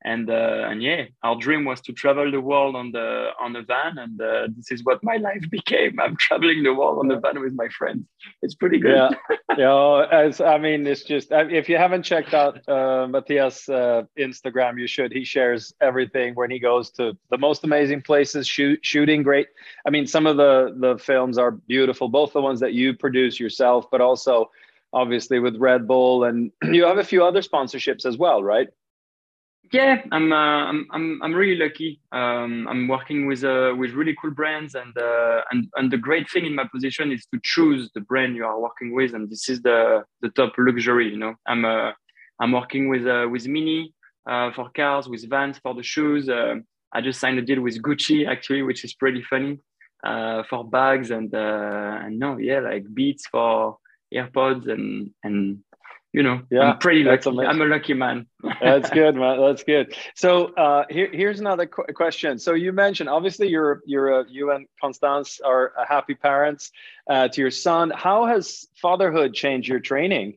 and 0.02 0.30
uh, 0.30 0.66
and 0.68 0.82
yeah, 0.82 1.04
our 1.22 1.36
dream 1.36 1.64
was 1.64 1.80
to 1.82 1.92
travel 1.92 2.30
the 2.30 2.40
world 2.40 2.74
on 2.74 2.90
the 2.90 3.30
on 3.38 3.54
a 3.54 3.62
van, 3.62 3.98
and 3.98 4.20
uh, 4.20 4.48
this 4.56 4.70
is 4.70 4.82
what 4.84 5.02
my 5.04 5.16
life 5.16 5.44
became. 5.50 6.00
I'm 6.00 6.16
traveling 6.16 6.62
the 6.62 6.72
world 6.72 6.98
on 7.00 7.08
the 7.08 7.18
van 7.18 7.40
with 7.40 7.54
my 7.54 7.68
friends. 7.68 8.06
It's 8.40 8.54
pretty 8.54 8.78
good. 8.78 8.96
Yeah, 8.96 9.36
yeah. 9.58 10.06
As 10.10 10.40
I 10.40 10.56
mean, 10.58 10.86
it's 10.86 11.04
just 11.04 11.28
if 11.30 11.68
you 11.68 11.76
haven't 11.76 12.04
checked 12.04 12.32
out 12.32 12.66
uh, 12.66 13.06
Matthias' 13.08 13.68
uh, 13.68 14.04
Instagram, 14.18 14.80
you 14.80 14.86
should. 14.86 15.12
He 15.12 15.24
shares 15.24 15.74
everything 15.82 16.34
when 16.34 16.50
he 16.50 16.58
goes 16.58 16.90
to 16.92 17.16
the 17.30 17.38
most 17.38 17.64
amazing 17.64 18.00
places, 18.02 18.48
shoot, 18.48 18.80
shooting 18.82 19.22
great. 19.22 19.48
I 19.86 19.90
mean, 19.90 20.06
some 20.06 20.26
of 20.26 20.38
the 20.38 20.74
the 20.78 20.96
films 20.98 21.36
are 21.36 21.50
beautiful, 21.50 22.08
both 22.08 22.32
the 22.32 22.40
ones 22.40 22.60
that 22.60 22.72
you 22.72 22.94
produce 22.94 23.38
yourself, 23.38 23.86
but 23.90 24.00
also 24.00 24.50
obviously 24.92 25.38
with 25.38 25.56
Red 25.56 25.86
Bull, 25.86 26.24
and 26.24 26.52
you 26.62 26.84
have 26.84 26.98
a 26.98 27.04
few 27.04 27.22
other 27.22 27.42
sponsorships 27.42 28.06
as 28.06 28.16
well, 28.16 28.42
right? 28.42 28.68
Yeah, 29.72 30.02
I'm, 30.10 30.32
uh, 30.32 30.36
I'm, 30.36 30.86
I'm, 30.90 31.22
I'm 31.22 31.32
really 31.32 31.54
lucky. 31.56 32.00
Um, 32.10 32.66
I'm 32.68 32.88
working 32.88 33.26
with, 33.26 33.44
uh, 33.44 33.72
with 33.78 33.92
really 33.92 34.16
cool 34.20 34.32
brands, 34.32 34.74
and, 34.74 34.96
uh, 34.98 35.42
and, 35.52 35.68
and 35.76 35.92
the 35.92 35.96
great 35.96 36.28
thing 36.28 36.44
in 36.44 36.56
my 36.56 36.64
position 36.72 37.12
is 37.12 37.24
to 37.32 37.40
choose 37.44 37.88
the 37.94 38.00
brand 38.00 38.34
you 38.34 38.44
are 38.44 38.58
working 38.60 38.92
with, 38.92 39.14
and 39.14 39.30
this 39.30 39.48
is 39.48 39.62
the, 39.62 40.02
the 40.22 40.30
top 40.30 40.54
luxury. 40.58 41.10
You 41.10 41.18
know, 41.18 41.34
I'm, 41.46 41.64
uh, 41.64 41.92
I'm 42.40 42.50
working 42.50 42.88
with, 42.88 43.06
uh, 43.06 43.28
with 43.30 43.46
Mini 43.46 43.94
uh, 44.28 44.50
for 44.52 44.70
cars, 44.70 45.08
with 45.08 45.28
Vans 45.30 45.58
for 45.58 45.72
the 45.74 45.84
shoes. 45.84 46.28
Uh, 46.28 46.56
I 46.92 47.00
just 47.00 47.20
signed 47.20 47.38
a 47.38 47.42
deal 47.42 47.60
with 47.60 47.80
Gucci 47.80 48.26
actually, 48.26 48.62
which 48.62 48.84
is 48.84 48.94
pretty 48.94 49.22
funny 49.22 49.60
uh, 50.04 50.42
for 50.50 50.68
bags, 50.68 51.12
and 51.12 51.32
uh, 51.32 51.98
and 52.02 52.18
no, 52.18 52.38
yeah, 52.38 52.58
like 52.58 52.92
Beats 52.92 53.28
for 53.28 53.78
AirPods, 54.12 54.68
and 54.68 55.10
and 55.22 55.58
you 56.12 56.22
know, 56.24 56.42
yeah, 56.50 56.72
I'm 56.72 56.78
pretty 56.78 57.04
lucky. 57.04 57.30
I'm 57.30 57.60
a 57.60 57.64
lucky 57.64 57.94
man. 57.94 58.26
that's 58.60 58.90
good, 58.90 59.14
man. 59.14 59.40
That's 59.40 59.62
good. 59.62 59.94
So 60.14 60.46
uh, 60.54 60.84
here, 60.90 61.08
here's 61.12 61.38
another 61.38 61.66
qu- 61.66 61.92
question. 61.94 62.38
So 62.38 62.54
you 62.54 62.72
mentioned 62.72 63.08
obviously 63.08 63.48
you're 63.48 63.80
you're 63.86 64.20
a, 64.20 64.24
you 64.28 64.50
and 64.50 64.66
Constance 64.80 65.40
are 65.44 65.72
happy 65.88 66.14
parents 66.14 66.72
uh, 67.08 67.28
to 67.28 67.40
your 67.40 67.52
son. 67.52 67.92
How 67.94 68.26
has 68.26 68.66
fatherhood 68.82 69.34
changed 69.34 69.68
your 69.68 69.78
training? 69.80 70.36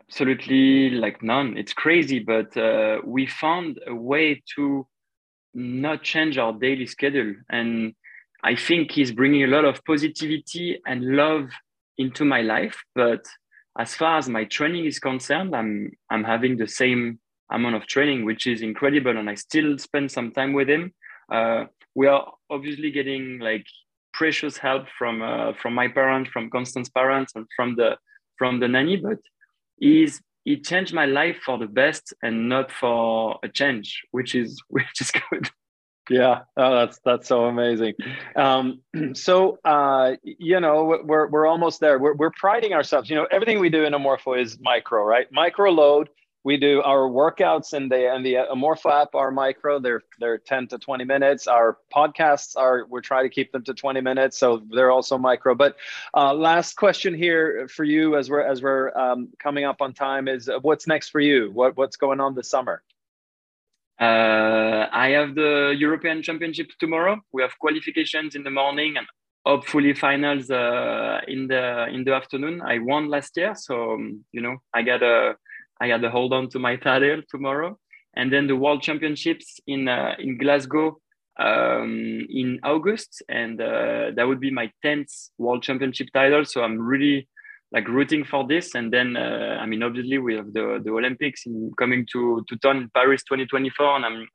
Absolutely, 0.00 0.90
like 0.90 1.22
none. 1.22 1.56
It's 1.56 1.72
crazy, 1.72 2.18
but 2.18 2.54
uh, 2.56 2.98
we 3.04 3.26
found 3.26 3.80
a 3.86 3.94
way 3.94 4.42
to 4.56 4.86
not 5.54 6.02
change 6.02 6.36
our 6.36 6.52
daily 6.52 6.86
schedule, 6.86 7.34
and 7.48 7.94
I 8.42 8.54
think 8.54 8.90
he's 8.92 9.12
bringing 9.12 9.44
a 9.44 9.48
lot 9.48 9.64
of 9.64 9.82
positivity 9.84 10.80
and 10.86 11.16
love 11.16 11.48
into 11.96 12.24
my 12.24 12.42
life, 12.42 12.82
but 12.94 13.26
as 13.78 13.94
far 13.94 14.18
as 14.18 14.28
my 14.28 14.44
training 14.44 14.84
is 14.84 14.98
concerned, 14.98 15.54
I'm 15.54 15.92
I'm 16.10 16.24
having 16.24 16.56
the 16.56 16.66
same 16.66 17.20
amount 17.50 17.76
of 17.76 17.86
training, 17.86 18.24
which 18.24 18.46
is 18.46 18.60
incredible, 18.60 19.16
and 19.16 19.30
I 19.30 19.36
still 19.36 19.78
spend 19.78 20.10
some 20.10 20.32
time 20.32 20.52
with 20.52 20.68
him. 20.68 20.92
Uh, 21.32 21.66
we 21.94 22.06
are 22.06 22.32
obviously 22.50 22.90
getting 22.90 23.38
like 23.38 23.66
precious 24.12 24.58
help 24.58 24.86
from 24.98 25.22
uh, 25.22 25.52
from 25.54 25.74
my 25.74 25.88
parents, 25.88 26.30
from 26.30 26.50
Constance's 26.50 26.90
parents, 26.90 27.32
and 27.36 27.46
from 27.54 27.76
the 27.76 27.96
from 28.36 28.58
the 28.58 28.68
nanny. 28.68 28.96
But 28.96 29.18
he's 29.78 30.20
he 30.44 30.60
changed 30.60 30.92
my 30.92 31.06
life 31.06 31.38
for 31.44 31.56
the 31.56 31.68
best 31.68 32.12
and 32.22 32.48
not 32.48 32.72
for 32.72 33.38
a 33.44 33.48
change, 33.48 34.02
which 34.10 34.34
is 34.34 34.60
which 34.68 35.00
is 35.00 35.12
good. 35.30 35.50
Yeah, 36.08 36.40
oh, 36.56 36.74
that's 36.74 36.98
that's 37.04 37.28
so 37.28 37.44
amazing. 37.44 37.94
Um, 38.34 38.80
so 39.14 39.58
uh, 39.64 40.16
you 40.22 40.60
know, 40.60 41.00
we're 41.04 41.28
we're 41.28 41.46
almost 41.46 41.80
there. 41.80 41.98
We're 41.98 42.14
we're 42.14 42.30
priding 42.30 42.72
ourselves. 42.72 43.10
You 43.10 43.16
know, 43.16 43.26
everything 43.30 43.58
we 43.60 43.68
do 43.68 43.84
in 43.84 43.92
Omorpho 43.92 44.40
is 44.40 44.58
micro, 44.60 45.04
right? 45.04 45.26
Micro 45.30 45.70
load. 45.70 46.08
We 46.44 46.56
do 46.56 46.80
our 46.82 47.10
workouts 47.10 47.74
and 47.74 47.90
the 47.90 48.10
and 48.10 48.24
the 48.24 48.34
Omorpho 48.34 49.02
app 49.02 49.14
are 49.14 49.30
micro. 49.30 49.80
They're 49.80 50.02
they're 50.18 50.38
ten 50.38 50.66
to 50.68 50.78
twenty 50.78 51.04
minutes. 51.04 51.46
Our 51.46 51.76
podcasts 51.94 52.56
are 52.56 52.86
we're 52.88 53.02
trying 53.02 53.24
to 53.24 53.28
keep 53.28 53.52
them 53.52 53.64
to 53.64 53.74
twenty 53.74 54.00
minutes, 54.00 54.38
so 54.38 54.62
they're 54.70 54.90
also 54.90 55.18
micro. 55.18 55.54
But 55.54 55.76
uh, 56.14 56.32
last 56.32 56.76
question 56.76 57.12
here 57.12 57.68
for 57.68 57.84
you 57.84 58.16
as 58.16 58.30
we're 58.30 58.40
as 58.40 58.62
we're 58.62 58.96
um, 58.96 59.28
coming 59.38 59.64
up 59.64 59.82
on 59.82 59.92
time 59.92 60.26
is 60.26 60.48
uh, 60.48 60.58
what's 60.62 60.86
next 60.86 61.10
for 61.10 61.20
you? 61.20 61.50
What 61.50 61.76
what's 61.76 61.96
going 61.96 62.20
on 62.20 62.34
this 62.34 62.48
summer? 62.48 62.82
Uh, 64.00 64.86
I 64.92 65.10
have 65.10 65.34
the 65.34 65.74
European 65.76 66.22
Championship 66.22 66.68
tomorrow. 66.78 67.20
We 67.32 67.42
have 67.42 67.58
qualifications 67.58 68.36
in 68.36 68.44
the 68.44 68.50
morning 68.50 68.96
and 68.96 69.06
hopefully 69.44 69.94
finals 69.94 70.50
uh, 70.50 71.20
in 71.26 71.48
the 71.48 71.86
in 71.92 72.04
the 72.04 72.14
afternoon. 72.14 72.62
I 72.62 72.78
won 72.78 73.08
last 73.08 73.36
year, 73.36 73.54
so 73.54 73.94
um, 73.94 74.24
you 74.32 74.40
know 74.40 74.58
I 74.72 74.82
got 74.82 75.02
a 75.02 75.34
I 75.80 75.88
got 75.88 76.00
to 76.02 76.10
hold 76.10 76.32
on 76.32 76.48
to 76.50 76.58
my 76.58 76.76
title 76.76 77.22
tomorrow, 77.28 77.78
and 78.14 78.32
then 78.32 78.46
the 78.46 78.56
World 78.56 78.82
Championships 78.82 79.60
in 79.66 79.88
uh, 79.88 80.14
in 80.18 80.38
Glasgow 80.38 80.98
um, 81.38 82.26
in 82.28 82.60
August, 82.62 83.22
and 83.28 83.60
uh, 83.60 84.10
that 84.14 84.26
would 84.28 84.40
be 84.40 84.50
my 84.50 84.70
tenth 84.82 85.10
World 85.38 85.62
Championship 85.62 86.08
title. 86.12 86.44
So 86.44 86.62
I'm 86.62 86.80
really 86.80 87.28
like 87.72 87.88
rooting 87.88 88.24
for 88.24 88.46
this. 88.46 88.74
And 88.74 88.92
then, 88.92 89.16
uh, 89.16 89.58
I 89.60 89.66
mean, 89.66 89.82
obviously 89.82 90.18
we 90.18 90.34
have 90.36 90.52
the, 90.52 90.80
the 90.82 90.90
Olympics 90.90 91.46
in, 91.46 91.70
coming 91.78 92.06
to, 92.12 92.44
to 92.48 92.56
town 92.58 92.90
Paris 92.94 93.22
2024, 93.24 93.96
and 93.96 94.04
I'm 94.04 94.28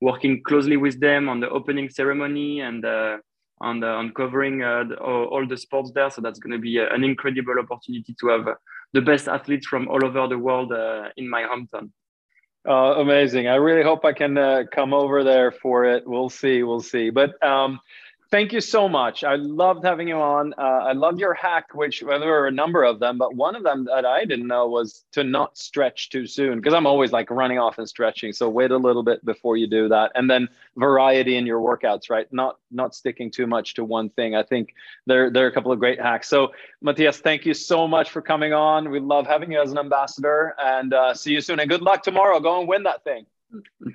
working 0.00 0.42
closely 0.42 0.76
with 0.76 1.00
them 1.00 1.28
on 1.28 1.40
the 1.40 1.48
opening 1.50 1.88
ceremony 1.88 2.60
and 2.60 2.84
uh, 2.84 3.18
on, 3.60 3.80
the, 3.80 3.86
on 3.86 4.12
covering 4.12 4.62
uh, 4.62 4.84
the, 4.84 4.96
all, 4.96 5.46
the 5.46 5.56
sports 5.56 5.92
there. 5.94 6.10
So 6.10 6.20
that's 6.20 6.38
going 6.38 6.52
to 6.52 6.58
be 6.58 6.78
a, 6.78 6.92
an 6.92 7.04
incredible 7.04 7.54
opportunity 7.58 8.14
to 8.20 8.28
have 8.28 8.48
uh, 8.48 8.54
the 8.92 9.02
best 9.02 9.28
athletes 9.28 9.66
from 9.66 9.88
all 9.88 10.04
over 10.04 10.26
the 10.26 10.38
world 10.38 10.72
uh, 10.72 11.10
in 11.16 11.28
my 11.28 11.42
hometown. 11.42 11.90
Uh, 12.68 13.00
amazing. 13.00 13.48
I 13.48 13.54
really 13.54 13.82
hope 13.82 14.04
I 14.04 14.12
can 14.12 14.36
uh, 14.36 14.64
come 14.70 14.92
over 14.92 15.24
there 15.24 15.50
for 15.50 15.86
it. 15.86 16.02
We'll 16.06 16.28
see. 16.28 16.62
We'll 16.62 16.82
see. 16.82 17.08
But 17.10 17.42
um, 17.42 17.80
thank 18.30 18.52
you 18.52 18.60
so 18.60 18.88
much. 18.88 19.24
I 19.24 19.34
loved 19.34 19.84
having 19.84 20.08
you 20.08 20.16
on. 20.16 20.54
Uh, 20.56 20.60
I 20.60 20.92
love 20.92 21.18
your 21.18 21.34
hack, 21.34 21.74
which 21.74 22.02
well, 22.02 22.20
there 22.20 22.30
were 22.30 22.46
a 22.46 22.52
number 22.52 22.84
of 22.84 22.98
them, 23.00 23.18
but 23.18 23.34
one 23.34 23.56
of 23.56 23.62
them 23.62 23.84
that 23.84 24.04
I 24.04 24.24
didn't 24.24 24.46
know 24.46 24.68
was 24.68 25.04
to 25.12 25.24
not 25.24 25.58
stretch 25.58 26.10
too 26.10 26.26
soon 26.26 26.58
because 26.58 26.74
I'm 26.74 26.86
always 26.86 27.12
like 27.12 27.30
running 27.30 27.58
off 27.58 27.78
and 27.78 27.88
stretching. 27.88 28.32
So 28.32 28.48
wait 28.48 28.70
a 28.70 28.76
little 28.76 29.02
bit 29.02 29.24
before 29.24 29.56
you 29.56 29.66
do 29.66 29.88
that, 29.88 30.12
and 30.14 30.30
then 30.30 30.48
variety 30.76 31.36
in 31.36 31.46
your 31.46 31.60
workouts, 31.60 32.10
right? 32.10 32.32
Not 32.32 32.58
not 32.70 32.94
sticking 32.94 33.30
too 33.30 33.46
much 33.46 33.74
to 33.74 33.84
one 33.84 34.10
thing. 34.10 34.34
I 34.34 34.42
think 34.42 34.74
there 35.06 35.30
there 35.30 35.44
are 35.44 35.48
a 35.48 35.52
couple 35.52 35.72
of 35.72 35.78
great 35.78 36.00
hacks. 36.00 36.28
So 36.28 36.52
Matthias, 36.82 37.18
thank 37.18 37.44
you 37.44 37.54
so 37.54 37.88
much 37.88 38.10
for 38.10 38.22
coming 38.22 38.52
on. 38.52 38.90
We 38.90 39.00
love 39.00 39.26
having 39.26 39.50
you 39.50 39.60
as 39.60 39.72
an 39.72 39.78
ambassador, 39.78 40.54
and 40.62 40.94
uh, 40.94 41.14
see 41.14 41.32
you 41.32 41.40
soon. 41.40 41.60
And 41.60 41.68
good 41.68 41.82
luck 41.82 42.02
tomorrow. 42.02 42.40
Go 42.40 42.60
and 42.60 42.68
win 42.68 42.84
that 42.84 43.04
thing. 43.04 43.26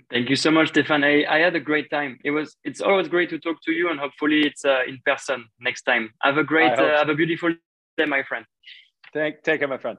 Thank 0.10 0.30
you 0.30 0.36
so 0.36 0.52
much, 0.52 0.70
Stefan. 0.70 1.04
I, 1.04 1.26
I 1.30 1.40
had 1.40 1.56
a 1.56 1.60
great 1.60 1.90
time. 1.90 2.20
It 2.24 2.32
was. 2.32 2.56
It's 2.64 2.82
always 2.82 3.08
great 3.08 3.30
to 3.30 3.40
talk 3.40 3.58
to 3.64 3.72
you, 3.72 3.90
and 3.90 4.00
hopefully 4.00 4.42
it's 4.46 4.66
uh, 4.66 4.82
in 4.88 5.00
person 5.06 5.46
next 5.60 5.84
time. 5.84 6.12
Have 6.22 6.38
a 6.38 6.44
great, 6.44 6.72
uh, 6.74 6.98
have 6.98 7.10
a 7.10 7.16
beautiful 7.16 7.54
day, 7.98 8.06
my 8.06 8.24
friend. 8.24 8.46
Take, 9.14 9.44
take 9.44 9.60
care, 9.60 9.68
my 9.68 9.78
friend. 9.78 9.98